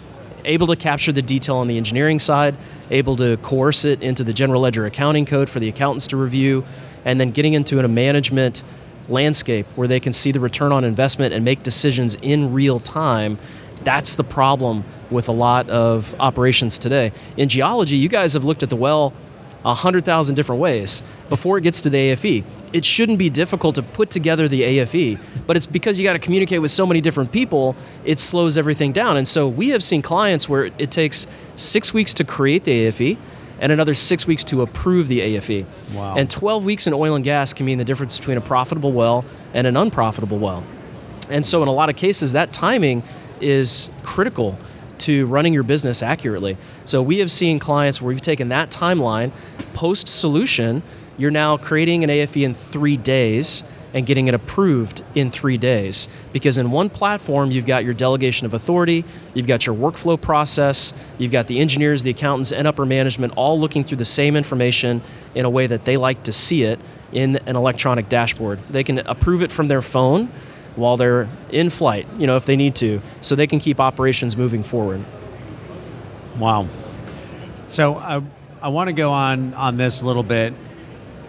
Able 0.44 0.68
to 0.68 0.76
capture 0.76 1.12
the 1.12 1.22
detail 1.22 1.56
on 1.56 1.66
the 1.66 1.76
engineering 1.76 2.20
side, 2.20 2.56
able 2.90 3.16
to 3.16 3.36
coerce 3.38 3.84
it 3.84 4.00
into 4.00 4.22
the 4.22 4.32
general 4.32 4.62
ledger 4.62 4.86
accounting 4.86 5.26
code 5.26 5.50
for 5.50 5.58
the 5.58 5.68
accountants 5.68 6.06
to 6.08 6.16
review, 6.16 6.64
and 7.04 7.20
then 7.20 7.32
getting 7.32 7.52
into 7.52 7.80
a 7.80 7.88
management 7.88 8.62
landscape 9.08 9.66
where 9.76 9.88
they 9.88 10.00
can 10.00 10.12
see 10.12 10.32
the 10.32 10.40
return 10.40 10.72
on 10.72 10.84
investment 10.84 11.34
and 11.34 11.44
make 11.44 11.62
decisions 11.62 12.16
in 12.22 12.52
real 12.52 12.80
time 12.80 13.38
That's 13.86 14.16
the 14.16 14.24
problem 14.24 14.82
with 15.12 15.28
a 15.28 15.32
lot 15.32 15.70
of 15.70 16.12
operations 16.18 16.76
today. 16.76 17.12
In 17.36 17.48
geology, 17.48 17.96
you 17.96 18.08
guys 18.08 18.32
have 18.32 18.44
looked 18.44 18.64
at 18.64 18.68
the 18.68 18.74
well 18.74 19.14
100,000 19.62 20.34
different 20.34 20.60
ways 20.60 21.04
before 21.28 21.56
it 21.56 21.60
gets 21.60 21.82
to 21.82 21.90
the 21.90 22.10
AFE. 22.10 22.44
It 22.72 22.84
shouldn't 22.84 23.20
be 23.20 23.30
difficult 23.30 23.76
to 23.76 23.84
put 23.84 24.10
together 24.10 24.48
the 24.48 24.62
AFE, 24.62 25.20
but 25.46 25.56
it's 25.56 25.66
because 25.66 26.00
you 26.00 26.04
got 26.04 26.14
to 26.14 26.18
communicate 26.18 26.60
with 26.60 26.72
so 26.72 26.84
many 26.84 27.00
different 27.00 27.30
people, 27.30 27.76
it 28.04 28.18
slows 28.18 28.58
everything 28.58 28.90
down. 28.90 29.16
And 29.16 29.28
so 29.28 29.46
we 29.46 29.68
have 29.68 29.84
seen 29.84 30.02
clients 30.02 30.48
where 30.48 30.64
it 30.78 30.90
takes 30.90 31.28
six 31.54 31.94
weeks 31.94 32.12
to 32.14 32.24
create 32.24 32.64
the 32.64 32.88
AFE 32.88 33.16
and 33.60 33.70
another 33.70 33.94
six 33.94 34.26
weeks 34.26 34.42
to 34.44 34.62
approve 34.62 35.06
the 35.06 35.20
AFE. 35.20 35.64
Wow. 35.94 36.16
And 36.16 36.28
12 36.28 36.64
weeks 36.64 36.88
in 36.88 36.92
oil 36.92 37.14
and 37.14 37.22
gas 37.24 37.52
can 37.52 37.66
mean 37.66 37.78
the 37.78 37.84
difference 37.84 38.18
between 38.18 38.36
a 38.36 38.40
profitable 38.40 38.90
well 38.90 39.24
and 39.54 39.64
an 39.64 39.76
unprofitable 39.76 40.38
well. 40.38 40.64
And 41.28 41.44
so, 41.44 41.62
in 41.62 41.68
a 41.68 41.72
lot 41.72 41.88
of 41.88 41.96
cases, 41.96 42.32
that 42.32 42.52
timing 42.52 43.02
is 43.40 43.90
critical 44.02 44.58
to 44.98 45.26
running 45.26 45.52
your 45.52 45.62
business 45.62 46.02
accurately. 46.02 46.56
So, 46.84 47.02
we 47.02 47.18
have 47.18 47.30
seen 47.30 47.58
clients 47.58 48.00
where 48.00 48.08
we've 48.08 48.20
taken 48.20 48.48
that 48.48 48.70
timeline, 48.70 49.30
post 49.74 50.08
solution, 50.08 50.82
you're 51.18 51.30
now 51.30 51.56
creating 51.56 52.04
an 52.04 52.10
AFE 52.10 52.42
in 52.42 52.54
three 52.54 52.96
days 52.96 53.62
and 53.94 54.04
getting 54.04 54.28
it 54.28 54.34
approved 54.34 55.02
in 55.14 55.30
three 55.30 55.56
days. 55.56 56.06
Because 56.32 56.58
in 56.58 56.70
one 56.70 56.90
platform, 56.90 57.50
you've 57.50 57.64
got 57.64 57.82
your 57.82 57.94
delegation 57.94 58.44
of 58.44 58.52
authority, 58.52 59.04
you've 59.32 59.46
got 59.46 59.64
your 59.64 59.74
workflow 59.74 60.20
process, 60.20 60.92
you've 61.16 61.32
got 61.32 61.46
the 61.46 61.58
engineers, 61.60 62.02
the 62.02 62.10
accountants, 62.10 62.52
and 62.52 62.68
upper 62.68 62.84
management 62.84 63.32
all 63.36 63.58
looking 63.58 63.84
through 63.84 63.96
the 63.96 64.04
same 64.04 64.36
information 64.36 65.00
in 65.34 65.46
a 65.46 65.50
way 65.50 65.66
that 65.66 65.86
they 65.86 65.96
like 65.96 66.22
to 66.24 66.32
see 66.32 66.64
it 66.64 66.78
in 67.10 67.36
an 67.46 67.56
electronic 67.56 68.10
dashboard. 68.10 68.58
They 68.68 68.84
can 68.84 68.98
approve 68.98 69.42
it 69.42 69.50
from 69.50 69.68
their 69.68 69.80
phone 69.80 70.28
while 70.76 70.96
they're 70.96 71.28
in 71.50 71.70
flight, 71.70 72.06
you 72.18 72.26
know, 72.26 72.36
if 72.36 72.44
they 72.44 72.56
need 72.56 72.74
to, 72.76 73.00
so 73.20 73.34
they 73.34 73.46
can 73.46 73.58
keep 73.58 73.80
operations 73.80 74.36
moving 74.36 74.62
forward. 74.62 75.04
Wow. 76.38 76.68
So 77.68 77.96
I, 77.96 78.22
I 78.62 78.68
want 78.68 78.88
to 78.88 78.92
go 78.92 79.10
on 79.12 79.54
on 79.54 79.76
this 79.76 80.02
a 80.02 80.06
little 80.06 80.22
bit. 80.22 80.52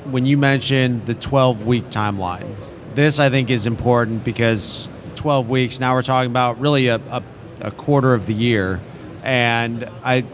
When 0.06 0.26
you 0.26 0.38
mentioned 0.38 1.06
the 1.06 1.16
12 1.16 1.66
week 1.66 1.86
timeline, 1.86 2.48
this 2.94 3.20
I 3.20 3.30
think 3.30 3.50
is 3.50 3.66
important 3.66 4.24
because 4.24 4.88
12 5.16 5.50
weeks. 5.50 5.80
Now 5.80 5.94
we're 5.94 6.02
talking 6.02 6.32
about 6.32 6.60
really 6.60 6.88
a, 6.88 6.96
a, 6.96 7.24
a 7.62 7.72
quarter 7.72 8.14
of 8.14 8.26
the 8.26 8.34
year, 8.34 8.80
and 9.24 9.90
I 10.04 10.26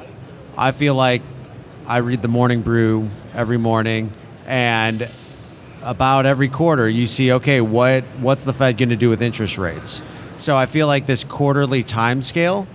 I 0.57 0.71
feel 0.71 0.95
like 0.95 1.21
I 1.87 1.97
read 1.97 2.21
the 2.21 2.27
Morning 2.27 2.61
Brew 2.61 3.09
every 3.33 3.57
morning, 3.57 4.11
and 4.45 5.09
about 5.83 6.25
every 6.25 6.47
quarter 6.47 6.87
you 6.87 7.05
see 7.05 7.31
okay 7.33 7.61
what 7.61 8.03
what's 8.19 8.41
the 8.43 8.53
Fed 8.53 8.77
going 8.77 8.89
to 8.89 8.95
do 8.95 9.09
with 9.09 9.21
interest 9.21 9.57
rates. 9.57 10.01
So 10.37 10.57
I 10.57 10.65
feel 10.65 10.87
like 10.87 11.05
this 11.05 11.23
quarterly 11.23 11.83
time 11.83 12.21
scale 12.21 12.67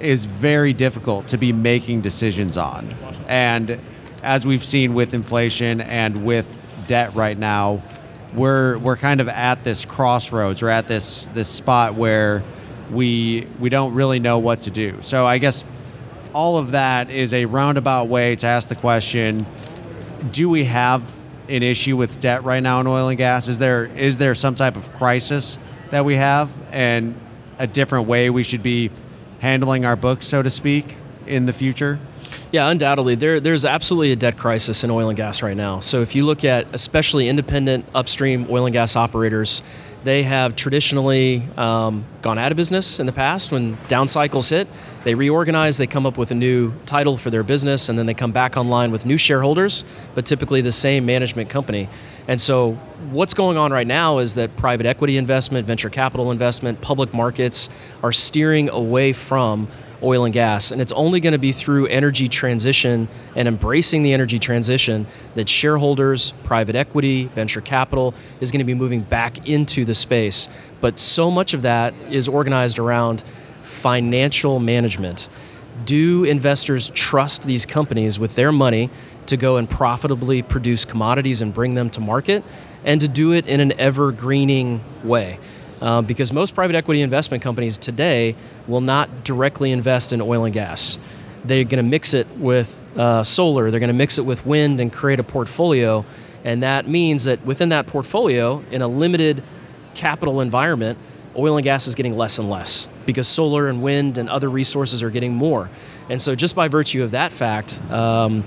is 0.00 0.24
very 0.24 0.72
difficult 0.72 1.28
to 1.28 1.38
be 1.38 1.52
making 1.52 2.02
decisions 2.02 2.56
on. 2.56 2.94
And 3.28 3.80
as 4.22 4.46
we've 4.46 4.64
seen 4.64 4.94
with 4.94 5.14
inflation 5.14 5.80
and 5.80 6.24
with 6.24 6.46
debt 6.86 7.14
right 7.14 7.38
now, 7.38 7.82
we're 8.34 8.78
we're 8.78 8.96
kind 8.96 9.20
of 9.20 9.28
at 9.28 9.64
this 9.64 9.84
crossroads. 9.84 10.62
We're 10.62 10.68
at 10.68 10.88
this 10.88 11.26
this 11.32 11.48
spot 11.48 11.94
where 11.94 12.42
we 12.90 13.46
we 13.58 13.68
don't 13.70 13.94
really 13.94 14.20
know 14.20 14.38
what 14.38 14.62
to 14.62 14.70
do. 14.70 14.98
So 15.00 15.26
I 15.26 15.38
guess 15.38 15.64
all 16.32 16.58
of 16.58 16.72
that 16.72 17.08
is 17.10 17.32
a 17.32 17.46
roundabout 17.46 18.08
way 18.08 18.36
to 18.36 18.46
ask 18.46 18.68
the 18.68 18.74
question: 18.74 19.46
Do 20.32 20.48
we 20.48 20.64
have 20.64 21.02
an 21.48 21.62
issue 21.62 21.96
with 21.96 22.20
debt 22.20 22.44
right 22.44 22.62
now 22.62 22.80
in 22.80 22.86
oil 22.86 23.08
and 23.08 23.18
gas? 23.18 23.48
Is 23.48 23.58
there 23.58 23.86
is 23.86 24.18
there 24.18 24.34
some 24.34 24.54
type 24.54 24.76
of 24.76 24.92
crisis 24.94 25.58
that 25.90 26.04
we 26.04 26.16
have, 26.16 26.50
and 26.72 27.14
a 27.58 27.66
different 27.66 28.06
way 28.08 28.30
we 28.30 28.42
should 28.42 28.62
be 28.62 28.90
handling 29.40 29.84
our 29.84 29.96
books, 29.96 30.26
so 30.26 30.42
to 30.42 30.50
speak, 30.50 30.96
in 31.26 31.46
the 31.46 31.52
future? 31.52 31.98
Yeah, 32.52 32.70
undoubtedly. 32.70 33.16
There, 33.16 33.40
there's 33.40 33.64
absolutely 33.64 34.12
a 34.12 34.16
debt 34.16 34.36
crisis 34.36 34.84
in 34.84 34.90
oil 34.90 35.08
and 35.08 35.16
gas 35.16 35.42
right 35.42 35.56
now. 35.56 35.80
So 35.80 36.00
if 36.00 36.14
you 36.14 36.24
look 36.24 36.44
at 36.44 36.72
especially 36.74 37.28
independent 37.28 37.84
upstream 37.94 38.46
oil 38.48 38.66
and 38.66 38.72
gas 38.72 38.96
operators, 38.96 39.62
they 40.06 40.22
have 40.22 40.54
traditionally 40.54 41.42
um, 41.56 42.04
gone 42.22 42.38
out 42.38 42.52
of 42.52 42.56
business 42.56 43.00
in 43.00 43.06
the 43.06 43.12
past 43.12 43.50
when 43.50 43.76
down 43.88 44.06
cycles 44.06 44.48
hit. 44.48 44.68
They 45.02 45.16
reorganize, 45.16 45.78
they 45.78 45.88
come 45.88 46.06
up 46.06 46.16
with 46.16 46.30
a 46.30 46.34
new 46.34 46.72
title 46.86 47.16
for 47.16 47.28
their 47.28 47.42
business, 47.42 47.88
and 47.88 47.98
then 47.98 48.06
they 48.06 48.14
come 48.14 48.30
back 48.30 48.56
online 48.56 48.92
with 48.92 49.04
new 49.04 49.18
shareholders, 49.18 49.84
but 50.14 50.24
typically 50.24 50.60
the 50.60 50.70
same 50.70 51.06
management 51.06 51.50
company. 51.50 51.88
And 52.28 52.40
so, 52.40 52.74
what's 53.10 53.34
going 53.34 53.56
on 53.56 53.72
right 53.72 53.86
now 53.86 54.18
is 54.18 54.36
that 54.36 54.56
private 54.56 54.86
equity 54.86 55.16
investment, 55.16 55.66
venture 55.66 55.90
capital 55.90 56.30
investment, 56.30 56.80
public 56.80 57.12
markets 57.12 57.68
are 58.04 58.12
steering 58.12 58.68
away 58.68 59.12
from 59.12 59.66
oil 60.02 60.24
and 60.24 60.34
gas. 60.34 60.70
And 60.70 60.80
it's 60.80 60.92
only 60.92 61.20
going 61.20 61.32
to 61.32 61.38
be 61.38 61.52
through 61.52 61.86
energy 61.86 62.28
transition 62.28 63.08
and 63.34 63.48
embracing 63.48 64.02
the 64.02 64.12
energy 64.12 64.38
transition 64.38 65.06
that 65.34 65.48
shareholders, 65.48 66.32
private 66.44 66.76
equity, 66.76 67.26
venture 67.26 67.60
capital 67.60 68.14
is 68.40 68.50
going 68.50 68.60
to 68.60 68.64
be 68.64 68.74
moving 68.74 69.00
back 69.00 69.48
into 69.48 69.84
the 69.84 69.94
space. 69.94 70.48
But 70.80 70.98
so 70.98 71.30
much 71.30 71.54
of 71.54 71.62
that 71.62 71.94
is 72.10 72.28
organized 72.28 72.78
around 72.78 73.22
financial 73.62 74.58
management. 74.58 75.28
Do 75.84 76.24
investors 76.24 76.90
trust 76.90 77.42
these 77.44 77.66
companies 77.66 78.18
with 78.18 78.34
their 78.34 78.52
money 78.52 78.90
to 79.26 79.36
go 79.36 79.56
and 79.56 79.68
profitably 79.68 80.42
produce 80.42 80.84
commodities 80.84 81.42
and 81.42 81.52
bring 81.52 81.74
them 81.74 81.90
to 81.90 82.00
market 82.00 82.44
and 82.84 83.00
to 83.00 83.08
do 83.08 83.32
it 83.32 83.46
in 83.46 83.60
an 83.60 83.78
evergreening 83.78 84.82
way? 85.04 85.38
Uh, 85.80 86.02
because 86.02 86.32
most 86.32 86.54
private 86.54 86.74
equity 86.74 87.02
investment 87.02 87.42
companies 87.42 87.76
today 87.76 88.34
will 88.66 88.80
not 88.80 89.24
directly 89.24 89.70
invest 89.72 90.12
in 90.12 90.22
oil 90.22 90.44
and 90.44 90.54
gas. 90.54 90.98
They're 91.44 91.64
going 91.64 91.84
to 91.84 91.88
mix 91.88 92.14
it 92.14 92.26
with 92.36 92.76
uh, 92.96 93.22
solar, 93.22 93.70
they're 93.70 93.80
going 93.80 93.88
to 93.88 93.94
mix 93.94 94.18
it 94.18 94.22
with 94.22 94.46
wind 94.46 94.80
and 94.80 94.92
create 94.92 95.20
a 95.20 95.24
portfolio. 95.24 96.04
And 96.44 96.62
that 96.62 96.86
means 96.86 97.24
that 97.24 97.44
within 97.44 97.70
that 97.70 97.86
portfolio, 97.86 98.62
in 98.70 98.80
a 98.80 98.88
limited 98.88 99.42
capital 99.94 100.40
environment, 100.40 100.98
oil 101.36 101.56
and 101.56 101.64
gas 101.64 101.86
is 101.86 101.94
getting 101.94 102.16
less 102.16 102.38
and 102.38 102.48
less 102.48 102.88
because 103.04 103.28
solar 103.28 103.68
and 103.68 103.82
wind 103.82 104.18
and 104.18 104.28
other 104.28 104.48
resources 104.48 105.02
are 105.02 105.10
getting 105.10 105.34
more. 105.34 105.68
And 106.08 106.22
so, 106.22 106.34
just 106.34 106.54
by 106.54 106.68
virtue 106.68 107.02
of 107.02 107.10
that 107.10 107.32
fact, 107.32 107.80
um, 107.90 108.44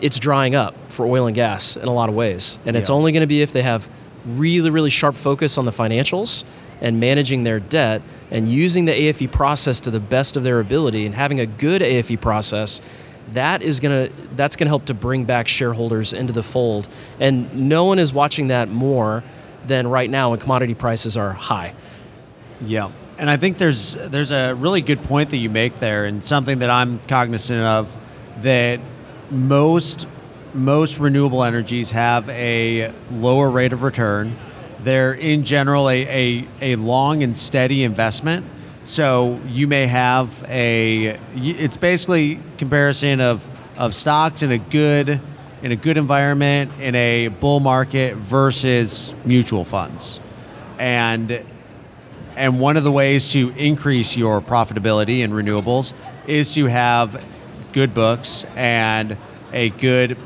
it's 0.00 0.18
drying 0.18 0.54
up 0.54 0.74
for 0.90 1.06
oil 1.06 1.26
and 1.26 1.34
gas 1.34 1.76
in 1.76 1.88
a 1.88 1.92
lot 1.92 2.08
of 2.08 2.14
ways. 2.14 2.58
And 2.66 2.76
it's 2.76 2.90
only 2.90 3.12
going 3.12 3.22
to 3.22 3.26
be 3.26 3.42
if 3.42 3.52
they 3.52 3.62
have 3.62 3.88
really, 4.24 4.70
really 4.70 4.90
sharp 4.90 5.14
focus 5.16 5.58
on 5.58 5.64
the 5.64 5.72
financials 5.72 6.44
and 6.80 6.98
managing 6.98 7.44
their 7.44 7.60
debt 7.60 8.02
and 8.30 8.48
using 8.48 8.84
the 8.86 8.92
AFE 8.92 9.30
process 9.30 9.80
to 9.80 9.90
the 9.90 10.00
best 10.00 10.36
of 10.36 10.44
their 10.44 10.60
ability 10.60 11.04
and 11.04 11.14
having 11.14 11.40
a 11.40 11.46
good 11.46 11.82
AFE 11.82 12.20
process 12.20 12.80
that 13.34 13.62
is 13.62 13.80
to 13.80 14.10
that's 14.34 14.56
going 14.56 14.66
to 14.66 14.70
help 14.70 14.86
to 14.86 14.94
bring 14.94 15.24
back 15.24 15.48
shareholders 15.48 16.12
into 16.12 16.32
the 16.32 16.42
fold. 16.42 16.88
And 17.18 17.68
no 17.68 17.84
one 17.84 17.98
is 17.98 18.12
watching 18.12 18.48
that 18.48 18.68
more 18.68 19.22
than 19.66 19.86
right 19.86 20.10
now 20.10 20.30
when 20.30 20.40
commodity 20.40 20.74
prices 20.74 21.16
are 21.16 21.32
high. 21.32 21.74
Yeah, 22.64 22.90
and 23.18 23.30
I 23.30 23.36
think 23.36 23.58
there's 23.58 23.94
there's 23.94 24.32
a 24.32 24.54
really 24.54 24.80
good 24.80 25.02
point 25.02 25.30
that 25.30 25.36
you 25.36 25.50
make 25.50 25.78
there, 25.80 26.04
and 26.06 26.24
something 26.24 26.60
that 26.60 26.70
I'm 26.70 26.98
cognizant 27.00 27.60
of 27.60 27.94
that 28.42 28.80
most 29.30 30.06
most 30.54 30.98
renewable 30.98 31.44
energies 31.44 31.90
have 31.92 32.28
a 32.28 32.92
lower 33.10 33.50
rate 33.50 33.72
of 33.72 33.82
return. 33.82 34.36
They're 34.82 35.12
in 35.12 35.44
general 35.44 35.88
a, 35.88 36.06
a, 36.06 36.48
a 36.60 36.76
long 36.76 37.22
and 37.22 37.36
steady 37.36 37.84
investment. 37.84 38.46
So 38.84 39.40
you 39.46 39.68
may 39.68 39.86
have 39.86 40.44
a 40.48 41.18
it's 41.34 41.76
basically 41.76 42.40
comparison 42.58 43.20
of, 43.20 43.46
of 43.78 43.94
stocks 43.94 44.42
in 44.42 44.50
a 44.50 44.58
good 44.58 45.20
in 45.62 45.72
a 45.72 45.76
good 45.76 45.98
environment 45.98 46.72
in 46.80 46.94
a 46.94 47.28
bull 47.28 47.60
market 47.60 48.16
versus 48.16 49.14
mutual 49.24 49.64
funds. 49.64 50.18
And 50.78 51.44
and 52.36 52.58
one 52.58 52.76
of 52.78 52.84
the 52.84 52.92
ways 52.92 53.28
to 53.32 53.50
increase 53.50 54.16
your 54.16 54.40
profitability 54.40 55.20
in 55.20 55.32
renewables 55.32 55.92
is 56.26 56.54
to 56.54 56.66
have 56.66 57.24
good 57.72 57.94
books 57.94 58.44
and 58.56 59.16
a 59.52 59.70
good, 59.70 60.16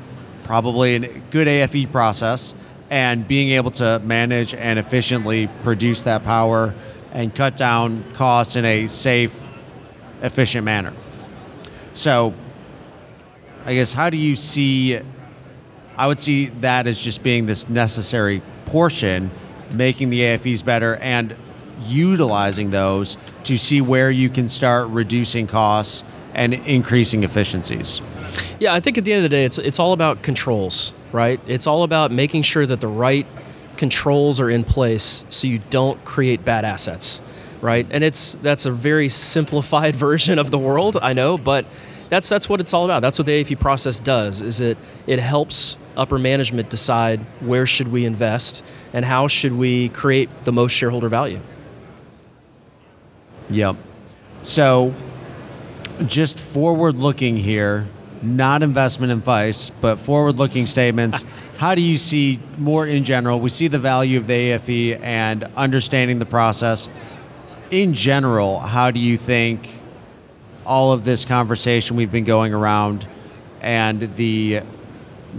probably 0.44 0.94
a 0.96 1.08
good 1.30 1.48
AFE 1.48 1.90
process, 1.90 2.54
and 2.90 3.26
being 3.26 3.50
able 3.50 3.70
to 3.72 3.98
manage 4.04 4.54
and 4.54 4.78
efficiently 4.78 5.48
produce 5.62 6.02
that 6.02 6.22
power 6.22 6.74
and 7.12 7.34
cut 7.34 7.56
down 7.56 8.04
costs 8.14 8.56
in 8.56 8.64
a 8.64 8.86
safe, 8.86 9.42
efficient 10.22 10.64
manner. 10.64 10.92
So, 11.92 12.34
I 13.64 13.74
guess, 13.74 13.92
how 13.92 14.10
do 14.10 14.16
you 14.16 14.36
see? 14.36 15.00
I 15.96 16.06
would 16.06 16.20
see 16.20 16.46
that 16.46 16.86
as 16.86 16.98
just 16.98 17.22
being 17.22 17.46
this 17.46 17.68
necessary 17.68 18.42
portion, 18.66 19.30
making 19.70 20.10
the 20.10 20.20
AFEs 20.20 20.64
better 20.64 20.96
and 20.96 21.34
utilizing 21.86 22.70
those 22.70 23.16
to 23.44 23.56
see 23.56 23.80
where 23.80 24.10
you 24.10 24.28
can 24.28 24.48
start 24.48 24.88
reducing 24.88 25.46
costs 25.46 26.02
and 26.34 26.52
increasing 26.52 27.22
efficiencies. 27.22 28.02
Yeah, 28.60 28.74
I 28.74 28.80
think 28.80 28.98
at 28.98 29.04
the 29.04 29.12
end 29.12 29.24
of 29.24 29.30
the 29.30 29.36
day, 29.36 29.44
it's 29.44 29.58
it's 29.58 29.78
all 29.78 29.92
about 29.92 30.22
controls, 30.22 30.92
right? 31.12 31.40
It's 31.46 31.66
all 31.66 31.82
about 31.82 32.10
making 32.10 32.42
sure 32.42 32.66
that 32.66 32.80
the 32.80 32.88
right 32.88 33.26
controls 33.76 34.40
are 34.40 34.50
in 34.50 34.64
place 34.64 35.24
so 35.30 35.46
you 35.46 35.60
don't 35.70 36.02
create 36.04 36.44
bad 36.44 36.64
assets, 36.64 37.20
right? 37.60 37.86
And 37.90 38.04
it's 38.04 38.34
that's 38.34 38.66
a 38.66 38.70
very 38.70 39.08
simplified 39.08 39.96
version 40.06 40.38
of 40.38 40.50
the 40.50 40.58
world, 40.58 40.98
I 41.00 41.12
know, 41.12 41.38
but 41.38 41.66
that's 42.08 42.28
that's 42.28 42.48
what 42.48 42.60
it's 42.60 42.72
all 42.72 42.84
about. 42.84 43.00
That's 43.00 43.18
what 43.18 43.26
the 43.26 43.44
AFE 43.44 43.58
process 43.58 43.98
does. 43.98 44.40
Is 44.40 44.60
it 44.60 44.78
it 45.06 45.18
helps 45.18 45.76
upper 45.96 46.18
management 46.18 46.70
decide 46.70 47.20
where 47.40 47.66
should 47.66 47.88
we 47.88 48.04
invest 48.04 48.64
and 48.92 49.04
how 49.04 49.28
should 49.28 49.52
we 49.52 49.88
create 49.90 50.28
the 50.44 50.52
most 50.52 50.72
shareholder 50.72 51.08
value. 51.08 51.40
Yep. 53.50 53.76
So, 54.42 54.94
just 56.06 56.38
forward 56.38 56.96
looking 56.96 57.36
here, 57.36 57.86
not 58.24 58.62
investment 58.62 59.12
advice, 59.12 59.70
but 59.70 59.96
forward 59.96 60.36
looking 60.36 60.66
statements. 60.66 61.24
How 61.58 61.74
do 61.74 61.80
you 61.80 61.98
see 61.98 62.40
more 62.58 62.86
in 62.86 63.04
general? 63.04 63.38
We 63.40 63.50
see 63.50 63.68
the 63.68 63.78
value 63.78 64.18
of 64.18 64.26
the 64.26 64.50
AFE 64.50 65.00
and 65.00 65.44
understanding 65.56 66.18
the 66.18 66.26
process. 66.26 66.88
In 67.70 67.94
general, 67.94 68.58
how 68.60 68.90
do 68.90 69.00
you 69.00 69.16
think 69.16 69.68
all 70.66 70.92
of 70.92 71.04
this 71.04 71.24
conversation 71.24 71.96
we've 71.96 72.12
been 72.12 72.24
going 72.24 72.52
around 72.52 73.06
and 73.60 74.14
the 74.16 74.60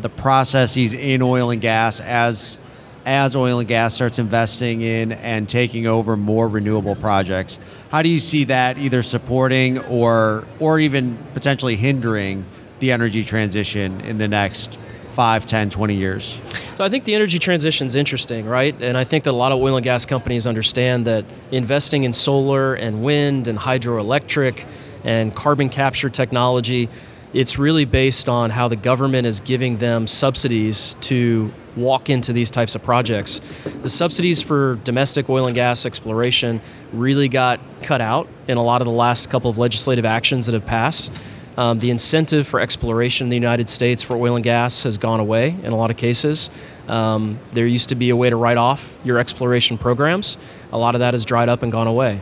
the 0.02 0.10
processes 0.10 0.93
in 0.93 1.21
oil 1.21 1.52
and 1.52 1.62
gas 1.62 2.00
as 2.00 2.58
as 3.06 3.36
oil 3.36 3.60
and 3.60 3.67
gas 3.67 3.93
starts 3.93 4.17
investing 4.17 4.82
in 4.82 5.12
and 5.12 5.48
taking 5.48 5.86
over 5.86 6.17
more 6.17 6.48
renewable 6.48 6.95
projects. 6.95 7.60
How 7.91 8.02
do 8.02 8.10
you 8.10 8.19
see 8.19 8.45
that 8.45 8.78
either 8.78 9.04
supporting 9.04 9.80
or 9.80 10.45
or 10.60 10.80
even 10.80 11.17
potentially 11.34 11.76
hindering 11.76 12.45
the 12.80 12.92
energy 12.92 13.24
transition 13.24 14.02
in 14.02 14.18
the 14.18 14.28
next 14.28 14.78
5, 15.14 15.46
10, 15.46 15.70
20 15.70 15.96
years? 15.96 16.42
So 16.76 16.84
I 16.84 16.90
think 16.90 17.06
the 17.06 17.16
energy 17.16 17.40
transition 17.40 17.88
is 17.88 17.96
interesting, 17.96 18.46
right? 18.46 18.76
And 18.82 18.98
I 18.98 19.06
think 19.06 19.24
that 19.24 19.32
a 19.32 19.32
lot 19.32 19.54
of 19.54 19.60
oil 19.60 19.78
and 19.78 19.84
gas 19.84 20.06
companies 20.06 20.46
understand 20.46 21.08
that 21.08 21.24
investing 21.52 22.04
in 22.04 22.12
solar 22.12 22.76
and 22.76 23.02
wind 23.02 23.48
and 23.48 23.58
hydroelectric 23.58 24.66
and 25.06 25.34
carbon 25.34 25.70
capture 25.70 26.10
technology, 26.10 26.90
it's 27.34 27.58
really 27.58 27.86
based 27.86 28.28
on 28.28 28.50
how 28.50 28.68
the 28.68 28.76
government 28.76 29.26
is 29.26 29.40
giving 29.40 29.78
them 29.78 30.06
subsidies 30.08 30.96
to 31.02 31.52
walk 31.76 32.10
into 32.10 32.34
these 32.34 32.50
types 32.50 32.76
of 32.76 32.84
projects. 32.84 33.40
The 33.82 33.90
subsidies 33.90 34.42
for 34.42 34.76
domestic 34.84 35.30
oil 35.30 35.46
and 35.46 35.56
gas 35.56 35.86
exploration 35.86 36.62
really 36.94 37.28
got 37.28 37.60
cut 37.82 38.02
out 38.02 38.28
in 38.48 38.58
a 38.58 38.64
lot 38.64 38.82
of 38.82 38.86
the 38.86 38.94
last 38.94 39.30
couple 39.30 39.50
of 39.50 39.58
legislative 39.58 40.06
actions 40.06 40.46
that 40.46 40.54
have 40.54 40.66
passed. 40.66 41.12
Um, 41.58 41.80
the 41.80 41.89
incentive 41.89 42.48
for 42.48 42.60
exploration 42.60 43.26
in 43.26 43.30
the 43.30 43.38
United 43.38 43.70
States 43.70 44.04
for 44.04 44.18
oil 44.18 44.36
and 44.36 44.44
gas 44.44 44.84
has 44.84 44.98
gone 44.98 45.20
away 45.20 45.50
in 45.50 45.72
a 45.72 45.76
lot 45.76 45.89
of 45.89 45.98
cases. 45.98 46.50
Um, 46.88 47.39
there 47.54 47.65
used 47.65 47.89
to 47.89 47.96
be 47.96 48.10
a 48.10 48.15
way 48.15 48.30
to 48.30 48.36
write 48.36 48.58
off 48.58 48.98
your 49.04 49.20
exploration 49.20 49.78
programs. 49.78 50.38
A 50.74 50.78
lot 50.78 50.96
of 50.96 51.00
that 51.00 51.13
has 51.13 51.24
dried 51.24 51.48
up 51.48 51.63
and 51.63 51.72
gone 51.72 51.88
away. 51.88 52.20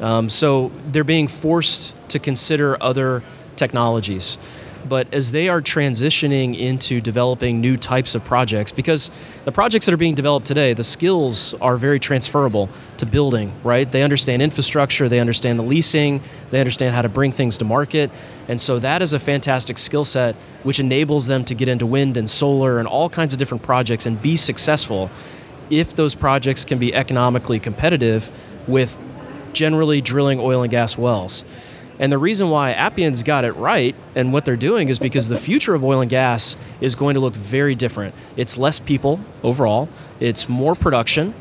Um, 0.00 0.28
so 0.28 0.70
they're 0.88 1.04
being 1.04 1.28
forced 1.28 1.94
to 2.08 2.18
consider 2.18 2.76
other 2.82 3.22
technologies. 3.56 4.38
But 4.86 5.12
as 5.14 5.30
they 5.30 5.48
are 5.48 5.62
transitioning 5.62 6.58
into 6.58 7.00
developing 7.00 7.60
new 7.60 7.76
types 7.76 8.14
of 8.14 8.22
projects, 8.24 8.70
because 8.70 9.10
the 9.46 9.52
projects 9.52 9.86
that 9.86 9.94
are 9.94 9.98
being 9.98 10.14
developed 10.14 10.46
today, 10.46 10.74
the 10.74 10.84
skills 10.84 11.54
are 11.54 11.76
very 11.76 11.98
transferable 11.98 12.68
to 12.98 13.06
building, 13.06 13.52
right? 13.62 13.90
They 13.90 14.02
understand 14.02 14.42
infrastructure, 14.42 15.08
they 15.08 15.20
understand 15.20 15.58
the 15.58 15.62
leasing, 15.62 16.20
they 16.50 16.60
understand 16.60 16.94
how 16.94 17.02
to 17.02 17.08
bring 17.08 17.32
things 17.32 17.56
to 17.58 17.64
market. 17.64 18.10
And 18.48 18.60
so 18.60 18.78
that 18.78 19.02
is 19.02 19.12
a 19.12 19.18
fantastic 19.18 19.78
skill 19.78 20.04
set 20.04 20.34
which 20.62 20.78
enables 20.78 21.26
them 21.26 21.44
to 21.46 21.54
get 21.54 21.68
into 21.68 21.86
wind 21.86 22.16
and 22.16 22.28
solar 22.30 22.78
and 22.78 22.86
all 22.86 23.08
kinds 23.08 23.32
of 23.32 23.38
different 23.38 23.62
projects 23.62 24.06
and 24.06 24.20
be 24.20 24.36
successful 24.36 25.10
if 25.70 25.94
those 25.96 26.14
projects 26.14 26.64
can 26.64 26.78
be 26.78 26.94
economically 26.94 27.58
competitive 27.58 28.30
with 28.66 29.00
generally 29.52 30.00
drilling 30.00 30.40
oil 30.40 30.62
and 30.62 30.70
gas 30.70 30.98
wells. 30.98 31.44
And 31.98 32.10
the 32.10 32.18
reason 32.18 32.50
why 32.50 32.72
Appian's 32.72 33.22
got 33.22 33.44
it 33.44 33.52
right 33.52 33.94
and 34.14 34.32
what 34.32 34.44
they're 34.44 34.56
doing 34.56 34.88
is 34.88 34.98
because 34.98 35.28
the 35.28 35.38
future 35.38 35.74
of 35.74 35.84
oil 35.84 36.00
and 36.00 36.10
gas 36.10 36.56
is 36.80 36.96
going 36.96 37.14
to 37.14 37.20
look 37.20 37.34
very 37.34 37.74
different. 37.74 38.14
It's 38.36 38.58
less 38.58 38.80
people 38.80 39.20
overall, 39.42 39.88
it's 40.18 40.48
more 40.48 40.74
production, 40.74 41.34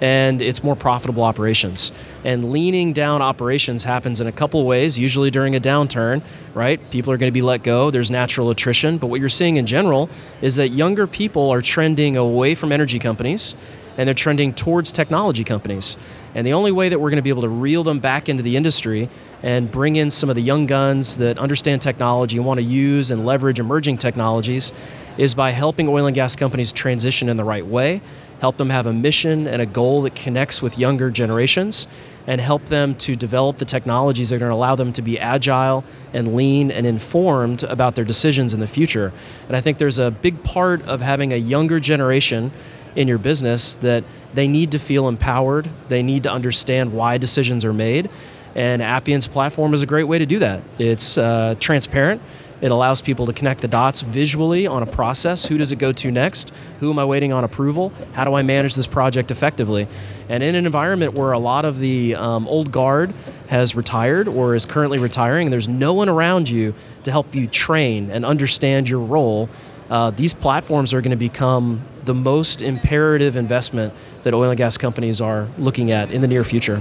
and 0.00 0.42
it's 0.42 0.62
more 0.62 0.76
profitable 0.76 1.22
operations. 1.22 1.92
And 2.24 2.52
leaning 2.52 2.92
down 2.92 3.22
operations 3.22 3.84
happens 3.84 4.20
in 4.20 4.26
a 4.26 4.32
couple 4.32 4.64
ways, 4.64 4.98
usually 4.98 5.30
during 5.30 5.56
a 5.56 5.60
downturn, 5.60 6.22
right? 6.54 6.80
People 6.90 7.12
are 7.12 7.16
going 7.16 7.30
to 7.30 7.34
be 7.34 7.42
let 7.42 7.62
go, 7.62 7.90
there's 7.90 8.10
natural 8.10 8.50
attrition. 8.50 8.98
But 8.98 9.06
what 9.08 9.20
you're 9.20 9.28
seeing 9.28 9.56
in 9.56 9.66
general 9.66 10.10
is 10.42 10.56
that 10.56 10.68
younger 10.68 11.06
people 11.06 11.50
are 11.50 11.62
trending 11.62 12.16
away 12.16 12.54
from 12.54 12.72
energy 12.72 12.98
companies 12.98 13.56
and 13.96 14.06
they're 14.06 14.14
trending 14.14 14.52
towards 14.52 14.92
technology 14.92 15.44
companies. 15.44 15.96
And 16.34 16.46
the 16.46 16.52
only 16.52 16.72
way 16.72 16.90
that 16.90 16.98
we're 16.98 17.08
going 17.08 17.16
to 17.16 17.22
be 17.22 17.30
able 17.30 17.42
to 17.42 17.48
reel 17.48 17.82
them 17.82 17.98
back 17.98 18.28
into 18.28 18.42
the 18.42 18.56
industry 18.56 19.08
and 19.42 19.70
bring 19.70 19.96
in 19.96 20.10
some 20.10 20.28
of 20.28 20.36
the 20.36 20.42
young 20.42 20.66
guns 20.66 21.16
that 21.16 21.38
understand 21.38 21.80
technology 21.80 22.36
and 22.36 22.44
want 22.44 22.58
to 22.58 22.64
use 22.64 23.10
and 23.10 23.24
leverage 23.24 23.58
emerging 23.58 23.96
technologies 23.96 24.72
is 25.16 25.34
by 25.34 25.50
helping 25.50 25.88
oil 25.88 26.06
and 26.06 26.14
gas 26.14 26.36
companies 26.36 26.72
transition 26.72 27.30
in 27.30 27.38
the 27.38 27.44
right 27.44 27.66
way, 27.66 28.02
help 28.40 28.56
them 28.56 28.70
have 28.70 28.86
a 28.86 28.92
mission 28.92 29.46
and 29.46 29.62
a 29.62 29.66
goal 29.66 30.02
that 30.02 30.14
connects 30.14 30.60
with 30.62 30.78
younger 30.78 31.10
generations, 31.10 31.88
and 32.26 32.40
help 32.40 32.64
them 32.66 32.94
to 32.96 33.14
develop 33.14 33.58
the 33.58 33.64
technologies 33.64 34.30
that 34.30 34.36
are 34.36 34.38
going 34.40 34.50
to 34.50 34.54
allow 34.54 34.74
them 34.74 34.92
to 34.92 35.02
be 35.02 35.18
agile 35.18 35.84
and 36.12 36.34
lean 36.34 36.70
and 36.70 36.86
informed 36.86 37.62
about 37.62 37.94
their 37.94 38.04
decisions 38.04 38.52
in 38.52 38.60
the 38.60 38.66
future. 38.66 39.12
And 39.46 39.56
I 39.56 39.60
think 39.60 39.78
there's 39.78 39.98
a 39.98 40.10
big 40.10 40.42
part 40.42 40.82
of 40.82 41.00
having 41.00 41.32
a 41.32 41.36
younger 41.36 41.78
generation 41.78 42.50
in 42.96 43.06
your 43.06 43.18
business 43.18 43.74
that 43.74 44.02
they 44.34 44.48
need 44.48 44.72
to 44.72 44.78
feel 44.78 45.06
empowered, 45.06 45.68
they 45.88 46.02
need 46.02 46.24
to 46.24 46.32
understand 46.32 46.92
why 46.92 47.18
decisions 47.18 47.64
are 47.64 47.72
made. 47.72 48.10
And 48.54 48.82
Appian's 48.82 49.26
platform 49.28 49.74
is 49.74 49.82
a 49.82 49.86
great 49.86 50.04
way 50.04 50.18
to 50.18 50.26
do 50.26 50.38
that. 50.38 50.62
It's 50.78 51.18
uh, 51.18 51.56
transparent. 51.60 52.22
It 52.60 52.70
allows 52.70 53.02
people 53.02 53.26
to 53.26 53.32
connect 53.32 53.60
the 53.60 53.68
dots 53.68 54.00
visually 54.00 54.66
on 54.66 54.82
a 54.82 54.86
process. 54.86 55.44
Who 55.46 55.58
does 55.58 55.72
it 55.72 55.78
go 55.78 55.92
to 55.92 56.10
next? 56.10 56.52
Who 56.80 56.90
am 56.90 56.98
I 56.98 57.04
waiting 57.04 57.32
on 57.32 57.44
approval? 57.44 57.92
How 58.14 58.24
do 58.24 58.34
I 58.34 58.42
manage 58.42 58.74
this 58.74 58.86
project 58.86 59.30
effectively? 59.30 59.86
And 60.28 60.42
in 60.42 60.54
an 60.54 60.64
environment 60.64 61.14
where 61.14 61.32
a 61.32 61.38
lot 61.38 61.64
of 61.64 61.78
the 61.78 62.14
um, 62.14 62.48
old 62.48 62.72
guard 62.72 63.12
has 63.48 63.74
retired 63.74 64.26
or 64.26 64.54
is 64.54 64.64
currently 64.64 64.98
retiring, 64.98 65.50
there's 65.50 65.68
no 65.68 65.92
one 65.92 66.08
around 66.08 66.48
you 66.48 66.74
to 67.04 67.10
help 67.10 67.34
you 67.34 67.46
train 67.46 68.10
and 68.10 68.24
understand 68.24 68.88
your 68.88 69.00
role. 69.00 69.48
Uh, 69.90 70.10
these 70.10 70.34
platforms 70.34 70.94
are 70.94 71.00
going 71.00 71.10
to 71.10 71.16
become 71.16 71.82
the 72.04 72.14
most 72.14 72.62
imperative 72.62 73.36
investment 73.36 73.92
that 74.22 74.34
oil 74.34 74.50
and 74.50 74.58
gas 74.58 74.78
companies 74.78 75.20
are 75.20 75.46
looking 75.58 75.90
at 75.90 76.10
in 76.10 76.22
the 76.22 76.28
near 76.28 76.42
future. 76.42 76.80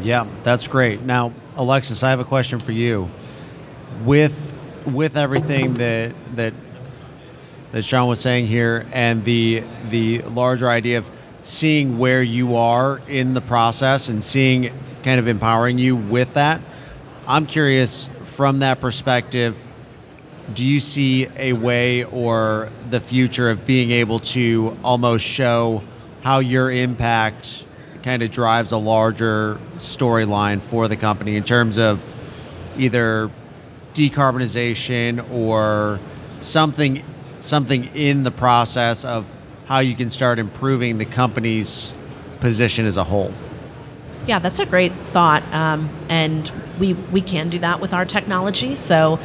Yeah, 0.00 0.26
that's 0.42 0.66
great. 0.68 1.00
Now, 1.00 1.32
Alexis, 1.56 2.02
I 2.02 2.10
have 2.10 2.20
a 2.20 2.24
question 2.24 2.60
for 2.60 2.72
you. 2.72 3.08
With 4.04 4.48
with 4.86 5.16
everything 5.16 5.74
that 5.74 6.12
that 6.34 6.54
that 7.72 7.84
Sean 7.84 8.08
was 8.08 8.20
saying 8.20 8.46
here, 8.46 8.86
and 8.92 9.24
the 9.24 9.62
the 9.90 10.22
larger 10.22 10.68
idea 10.68 10.98
of 10.98 11.10
seeing 11.42 11.98
where 11.98 12.22
you 12.22 12.56
are 12.56 13.00
in 13.08 13.34
the 13.34 13.40
process 13.40 14.08
and 14.08 14.22
seeing 14.22 14.72
kind 15.02 15.18
of 15.18 15.28
empowering 15.28 15.78
you 15.78 15.96
with 15.96 16.34
that, 16.34 16.60
I'm 17.26 17.46
curious 17.46 18.08
from 18.24 18.60
that 18.60 18.80
perspective. 18.80 19.56
Do 20.52 20.66
you 20.66 20.80
see 20.80 21.28
a 21.36 21.52
way 21.52 22.04
or 22.04 22.68
the 22.90 23.00
future 23.00 23.50
of 23.50 23.66
being 23.66 23.90
able 23.90 24.20
to 24.20 24.76
almost 24.82 25.24
show 25.24 25.82
how 26.22 26.40
your 26.40 26.70
impact 26.70 27.64
kind 28.02 28.22
of 28.22 28.30
drives 28.30 28.72
a 28.72 28.76
larger 28.76 29.60
storyline 29.76 30.60
for 30.60 30.88
the 30.88 30.96
company 30.96 31.36
in 31.36 31.44
terms 31.44 31.78
of 31.78 32.00
either 32.76 33.30
decarbonization 33.94 35.30
or 35.30 35.98
something 36.40 37.02
something 37.40 37.84
in 37.94 38.22
the 38.22 38.30
process 38.30 39.04
of 39.04 39.26
how 39.66 39.80
you 39.80 39.96
can 39.96 40.10
start 40.10 40.38
improving 40.38 40.98
the 40.98 41.04
company's 41.04 41.92
position 42.40 42.86
as 42.86 42.96
a 42.96 43.04
whole. 43.04 43.32
Yeah, 44.26 44.38
that's 44.38 44.60
a 44.60 44.66
great 44.66 44.92
thought, 44.92 45.42
um, 45.52 45.88
and 46.08 46.50
we 46.78 46.94
we 46.94 47.20
can 47.20 47.48
do 47.48 47.58
that 47.58 47.80
with 47.80 47.92
our 47.92 48.04
technology. 48.04 48.76
So, 48.76 49.18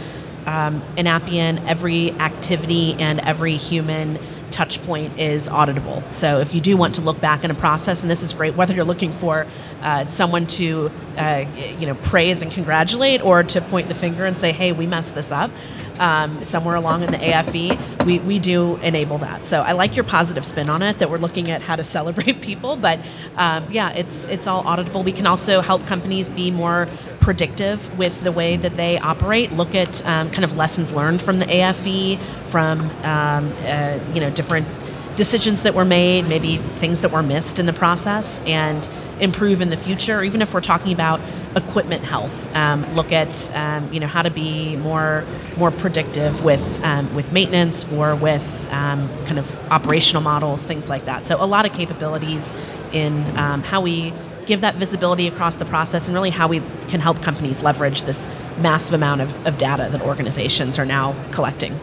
um, 0.46 0.82
in 0.96 1.06
Appian, 1.06 1.60
every 1.68 2.12
activity 2.14 2.94
and 2.94 3.20
every 3.20 3.58
human 3.58 4.18
touch 4.50 4.82
point 4.84 5.20
is 5.20 5.50
auditable. 5.50 6.02
So 6.12 6.40
if 6.40 6.56
you 6.56 6.62
do 6.62 6.78
want 6.78 6.96
to 6.96 7.02
look 7.02 7.20
back 7.20 7.44
in 7.44 7.52
a 7.52 7.56
process, 7.56 8.02
and 8.02 8.10
this 8.10 8.24
is 8.24 8.34
great, 8.34 8.56
whether 8.56 8.74
you're 8.74 8.86
looking 8.86 9.14
for 9.14 9.46
uh, 9.82 10.06
someone 10.06 10.48
to 10.48 10.92
uh, 11.18 11.46
you 11.80 11.88
know 11.88 11.96
praise 11.96 12.42
and 12.42 12.52
congratulate, 12.52 13.22
or 13.24 13.44
to 13.44 13.62
point 13.62 13.88
the 13.88 13.96
finger 13.96 14.26
and 14.26 14.38
say, 14.38 14.52
"Hey, 14.52 14.72
we 14.72 14.88
messed 14.88 15.16
this 15.16 15.32
up." 15.32 15.52
Um, 16.00 16.44
somewhere 16.44 16.76
along 16.76 17.02
in 17.02 17.12
the 17.12 17.18
AFE, 17.18 18.06
we, 18.06 18.20
we 18.20 18.38
do 18.38 18.76
enable 18.84 19.18
that. 19.18 19.46
So 19.46 19.62
I 19.62 19.72
like 19.72 19.96
your 19.96 20.04
positive 20.06 20.46
spin 20.46 20.70
on 20.70 20.84
it 20.84 21.00
that 21.00 21.10
we're 21.10 21.18
looking 21.18 21.50
at 21.50 21.64
how 21.64 21.76
to 21.76 21.84
celebrate 21.98 22.42
people. 22.42 22.76
But 22.76 23.00
um, 23.36 23.66
yeah, 23.72 23.92
it's 23.92 24.26
it's 24.26 24.48
all 24.48 24.64
auditable. 24.64 25.04
We 25.04 25.12
can 25.12 25.28
also 25.28 25.62
help 25.62 25.86
companies 25.86 26.30
be 26.30 26.52
more 26.52 26.88
predictive 27.20 27.98
with 27.98 28.24
the 28.24 28.32
way 28.32 28.58
that 28.58 28.78
they 28.78 28.98
operate. 29.00 29.52
Look 29.52 29.76
at 29.76 30.06
um, 30.06 30.30
kind 30.32 30.46
of 30.46 30.56
lessons 30.56 30.94
learned 30.94 31.22
from 31.22 31.40
the 31.40 31.46
AFE, 31.46 32.20
from 32.50 32.82
um, 33.04 33.52
uh, 33.66 34.00
you 34.14 34.22
know 34.22 34.30
different 34.30 34.68
decisions 35.16 35.64
that 35.64 35.74
were 35.74 35.84
made, 35.84 36.28
maybe 36.28 36.58
things 36.58 37.02
that 37.02 37.12
were 37.12 37.24
missed 37.24 37.60
in 37.60 37.66
the 37.66 37.74
process, 37.74 38.40
and 38.46 38.88
improve 39.20 39.62
in 39.62 39.70
the 39.70 39.78
future, 39.78 40.24
even 40.24 40.42
if 40.42 40.54
we're 40.54 40.62
talking 40.62 40.94
about 40.94 41.20
equipment 41.56 42.04
health, 42.04 42.56
um, 42.56 42.86
look 42.94 43.12
at 43.12 43.50
um, 43.56 43.92
you 43.92 44.00
know 44.00 44.08
how 44.08 44.22
to 44.22 44.30
be 44.30 44.76
more 44.78 45.24
more 45.58 45.72
predictive 45.72 46.44
with 46.44 46.84
um, 46.84 47.14
with 47.16 47.32
maintenance 47.32 47.86
or 47.92 48.16
with 48.16 48.68
um, 48.72 49.10
kind 49.26 49.40
of 49.40 49.72
operational 49.72 50.22
models, 50.22 50.64
things 50.64 50.90
like 50.90 51.06
that. 51.06 51.26
So 51.26 51.42
a 51.42 51.46
lot 51.46 51.66
of 51.66 51.74
capabilities 51.74 52.54
in 52.94 53.24
um, 53.38 53.64
how 53.64 53.82
we 53.82 54.14
give 54.46 54.62
that 54.62 54.76
visibility 54.76 55.28
across 55.28 55.58
the 55.58 55.66
process 55.66 56.08
and 56.08 56.16
really 56.16 56.30
how 56.30 56.48
we 56.48 56.62
can 56.88 57.02
help 57.02 57.22
companies 57.22 57.62
leverage 57.62 58.04
this 58.04 58.28
massive 58.60 58.94
amount 58.94 59.22
of, 59.22 59.48
of 59.48 59.58
data 59.58 59.90
that 59.92 60.02
organizations 60.02 60.80
are 60.80 60.86
now 60.86 61.14
collecting. 61.32 61.78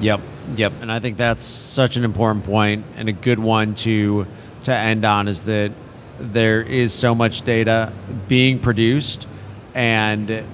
Yep, 0.00 0.20
yep. 0.56 0.72
And 0.82 0.92
I 0.92 1.00
think 1.00 1.16
that's 1.16 1.42
such 1.42 1.96
an 1.96 2.04
important 2.04 2.44
point 2.44 2.84
and 2.96 3.08
a 3.08 3.12
good 3.12 3.38
one 3.38 3.74
to 3.76 4.26
to 4.64 4.74
end 4.74 5.04
on 5.04 5.28
is 5.28 5.42
that 5.42 5.70
there 6.18 6.62
is 6.62 6.92
so 6.92 7.14
much 7.14 7.42
data 7.42 7.92
being 8.28 8.58
produced 8.58 9.26
and 9.74 10.44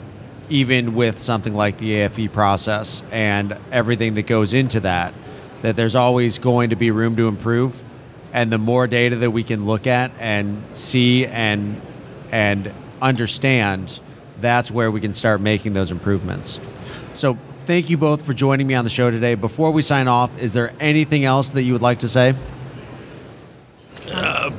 even 0.49 0.95
with 0.95 1.21
something 1.21 1.55
like 1.55 1.79
the 1.79 1.93
AFE 1.93 2.33
process 2.33 3.03
and 3.11 3.57
everything 3.71 4.15
that 4.15 4.27
goes 4.27 4.53
into 4.53 4.81
that, 4.81 5.15
that 5.63 5.77
there's 5.77 5.95
always 5.95 6.39
going 6.39 6.71
to 6.71 6.77
be 6.77 6.91
room 6.91 7.17
to 7.17 7.29
improve. 7.29 7.81
And 8.33 8.51
the 8.51 8.59
more 8.59 8.87
data 8.87 9.17
that 9.17 9.31
we 9.31 9.45
can 9.45 9.67
look 9.67 9.87
at 9.87 10.11
and 10.19 10.63
see 10.73 11.27
and 11.27 11.81
and 12.31 12.73
understand, 13.01 14.01
that's 14.41 14.71
where 14.71 14.91
we 14.91 15.01
can 15.01 15.13
start 15.13 15.41
making 15.41 15.75
those 15.75 15.91
improvements. 15.91 16.59
So 17.13 17.37
thank 17.67 17.91
you 17.91 17.99
both 17.99 18.25
for 18.25 18.33
joining 18.33 18.67
me 18.67 18.75
on 18.75 18.85
the 18.85 18.91
show 18.91 19.11
today. 19.11 19.35
Before 19.35 19.71
we 19.71 19.83
sign 19.83 20.09
off, 20.09 20.37
is 20.39 20.53
there 20.53 20.73
anything 20.81 21.25
else 21.25 21.51
that 21.51 21.63
you 21.63 21.75
would 21.75 21.83
like 21.83 22.01
to 22.01 22.09
say? 22.09 22.35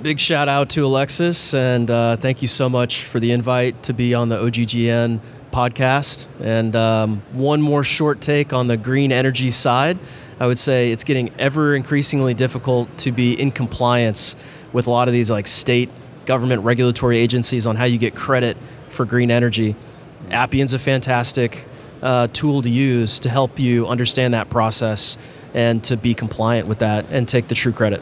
Big 0.03 0.19
shout 0.19 0.49
out 0.49 0.69
to 0.71 0.85
Alexis, 0.85 1.53
and 1.53 1.89
uh, 1.89 2.17
thank 2.17 2.41
you 2.41 2.47
so 2.49 2.67
much 2.67 3.05
for 3.05 3.21
the 3.21 3.31
invite 3.31 3.83
to 3.83 3.93
be 3.93 4.13
on 4.13 4.27
the 4.27 4.35
OGGN 4.35 5.21
podcast. 5.49 6.27
And 6.41 6.75
um, 6.75 7.21
one 7.31 7.61
more 7.61 7.85
short 7.85 8.19
take 8.19 8.51
on 8.51 8.67
the 8.67 8.75
green 8.75 9.13
energy 9.13 9.49
side. 9.49 9.97
I 10.41 10.47
would 10.47 10.59
say 10.59 10.91
it's 10.91 11.05
getting 11.05 11.31
ever 11.39 11.73
increasingly 11.73 12.33
difficult 12.33 12.97
to 12.97 13.13
be 13.13 13.31
in 13.31 13.51
compliance 13.51 14.35
with 14.73 14.87
a 14.87 14.89
lot 14.89 15.07
of 15.07 15.13
these 15.13 15.31
like 15.31 15.47
state 15.47 15.89
government 16.25 16.63
regulatory 16.63 17.17
agencies 17.17 17.65
on 17.65 17.77
how 17.77 17.85
you 17.85 17.97
get 17.97 18.13
credit 18.13 18.57
for 18.89 19.05
green 19.05 19.31
energy. 19.31 19.73
Appian's 20.31 20.73
a 20.73 20.79
fantastic 20.79 21.63
uh, 22.01 22.27
tool 22.33 22.61
to 22.61 22.69
use 22.69 23.19
to 23.19 23.29
help 23.29 23.57
you 23.57 23.87
understand 23.87 24.33
that 24.33 24.49
process 24.49 25.17
and 25.53 25.81
to 25.85 25.95
be 25.95 26.13
compliant 26.13 26.67
with 26.67 26.79
that 26.79 27.05
and 27.09 27.25
take 27.25 27.47
the 27.47 27.55
true 27.55 27.71
credit. 27.71 28.01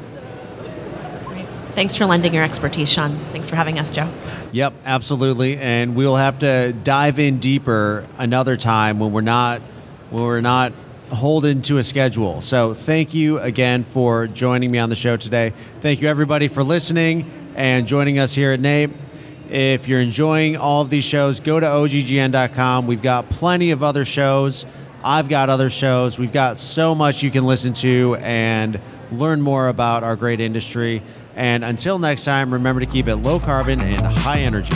Thanks 1.73 1.95
for 1.95 2.05
lending 2.05 2.33
your 2.33 2.43
expertise, 2.43 2.89
Sean. 2.89 3.15
Thanks 3.31 3.49
for 3.49 3.55
having 3.55 3.79
us, 3.79 3.91
Joe. 3.91 4.09
Yep, 4.51 4.73
absolutely. 4.85 5.57
And 5.57 5.95
we'll 5.95 6.17
have 6.17 6.39
to 6.39 6.73
dive 6.73 7.17
in 7.17 7.39
deeper 7.39 8.05
another 8.17 8.57
time 8.57 8.99
when 8.99 9.13
we're 9.13 9.21
not 9.21 9.61
when 10.09 10.23
we're 10.23 10.41
not 10.41 10.73
holden 11.09 11.61
to 11.63 11.77
a 11.77 11.83
schedule. 11.83 12.41
So 12.41 12.73
thank 12.73 13.13
you 13.13 13.39
again 13.39 13.85
for 13.85 14.27
joining 14.27 14.71
me 14.71 14.79
on 14.79 14.89
the 14.89 14.95
show 14.95 15.17
today. 15.17 15.53
Thank 15.79 16.01
you 16.01 16.07
everybody 16.07 16.47
for 16.47 16.63
listening 16.63 17.29
and 17.55 17.87
joining 17.87 18.19
us 18.19 18.33
here 18.33 18.51
at 18.51 18.59
NAPE. 18.59 18.91
If 19.49 19.87
you're 19.87 19.99
enjoying 19.99 20.55
all 20.55 20.81
of 20.81 20.89
these 20.89 21.03
shows, 21.03 21.39
go 21.39 21.59
to 21.59 21.65
oggn.com. 21.65 22.87
We've 22.87 23.01
got 23.01 23.29
plenty 23.29 23.71
of 23.71 23.83
other 23.83 24.05
shows. 24.05 24.65
I've 25.03 25.27
got 25.27 25.49
other 25.49 25.69
shows. 25.69 26.17
We've 26.17 26.31
got 26.31 26.57
so 26.57 26.95
much 26.95 27.23
you 27.23 27.31
can 27.31 27.45
listen 27.45 27.73
to 27.75 28.15
and 28.21 28.79
learn 29.11 29.41
more 29.41 29.67
about 29.67 30.03
our 30.03 30.15
great 30.15 30.39
industry. 30.39 31.01
And 31.35 31.63
until 31.63 31.99
next 31.99 32.23
time, 32.25 32.51
remember 32.51 32.79
to 32.79 32.85
keep 32.85 33.07
it 33.07 33.17
low 33.17 33.39
carbon 33.39 33.81
and 33.81 34.05
high 34.05 34.39
energy. 34.39 34.75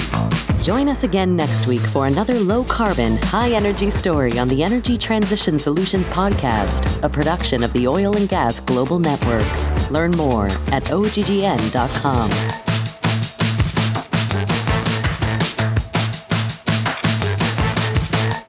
Join 0.62 0.90
us 0.90 1.04
again 1.04 1.36
next 1.36 1.68
week 1.68 1.82
for 1.82 2.08
another 2.08 2.40
low 2.40 2.64
carbon, 2.64 3.18
high 3.18 3.52
energy 3.52 3.90
story 3.90 4.40
on 4.40 4.48
the 4.48 4.64
Energy 4.64 4.98
Transition 4.98 5.60
Solutions 5.60 6.08
Podcast, 6.08 7.04
a 7.04 7.10
production 7.10 7.64
of 7.64 7.72
the 7.74 7.88
Oil 7.88 8.18
and 8.18 8.28
Gas 8.28 8.62
Global 8.62 9.00
Network. 9.00 9.46
Learn 9.92 10.12
more 10.12 10.46
at 10.72 10.86
oggn.com. 10.86 12.65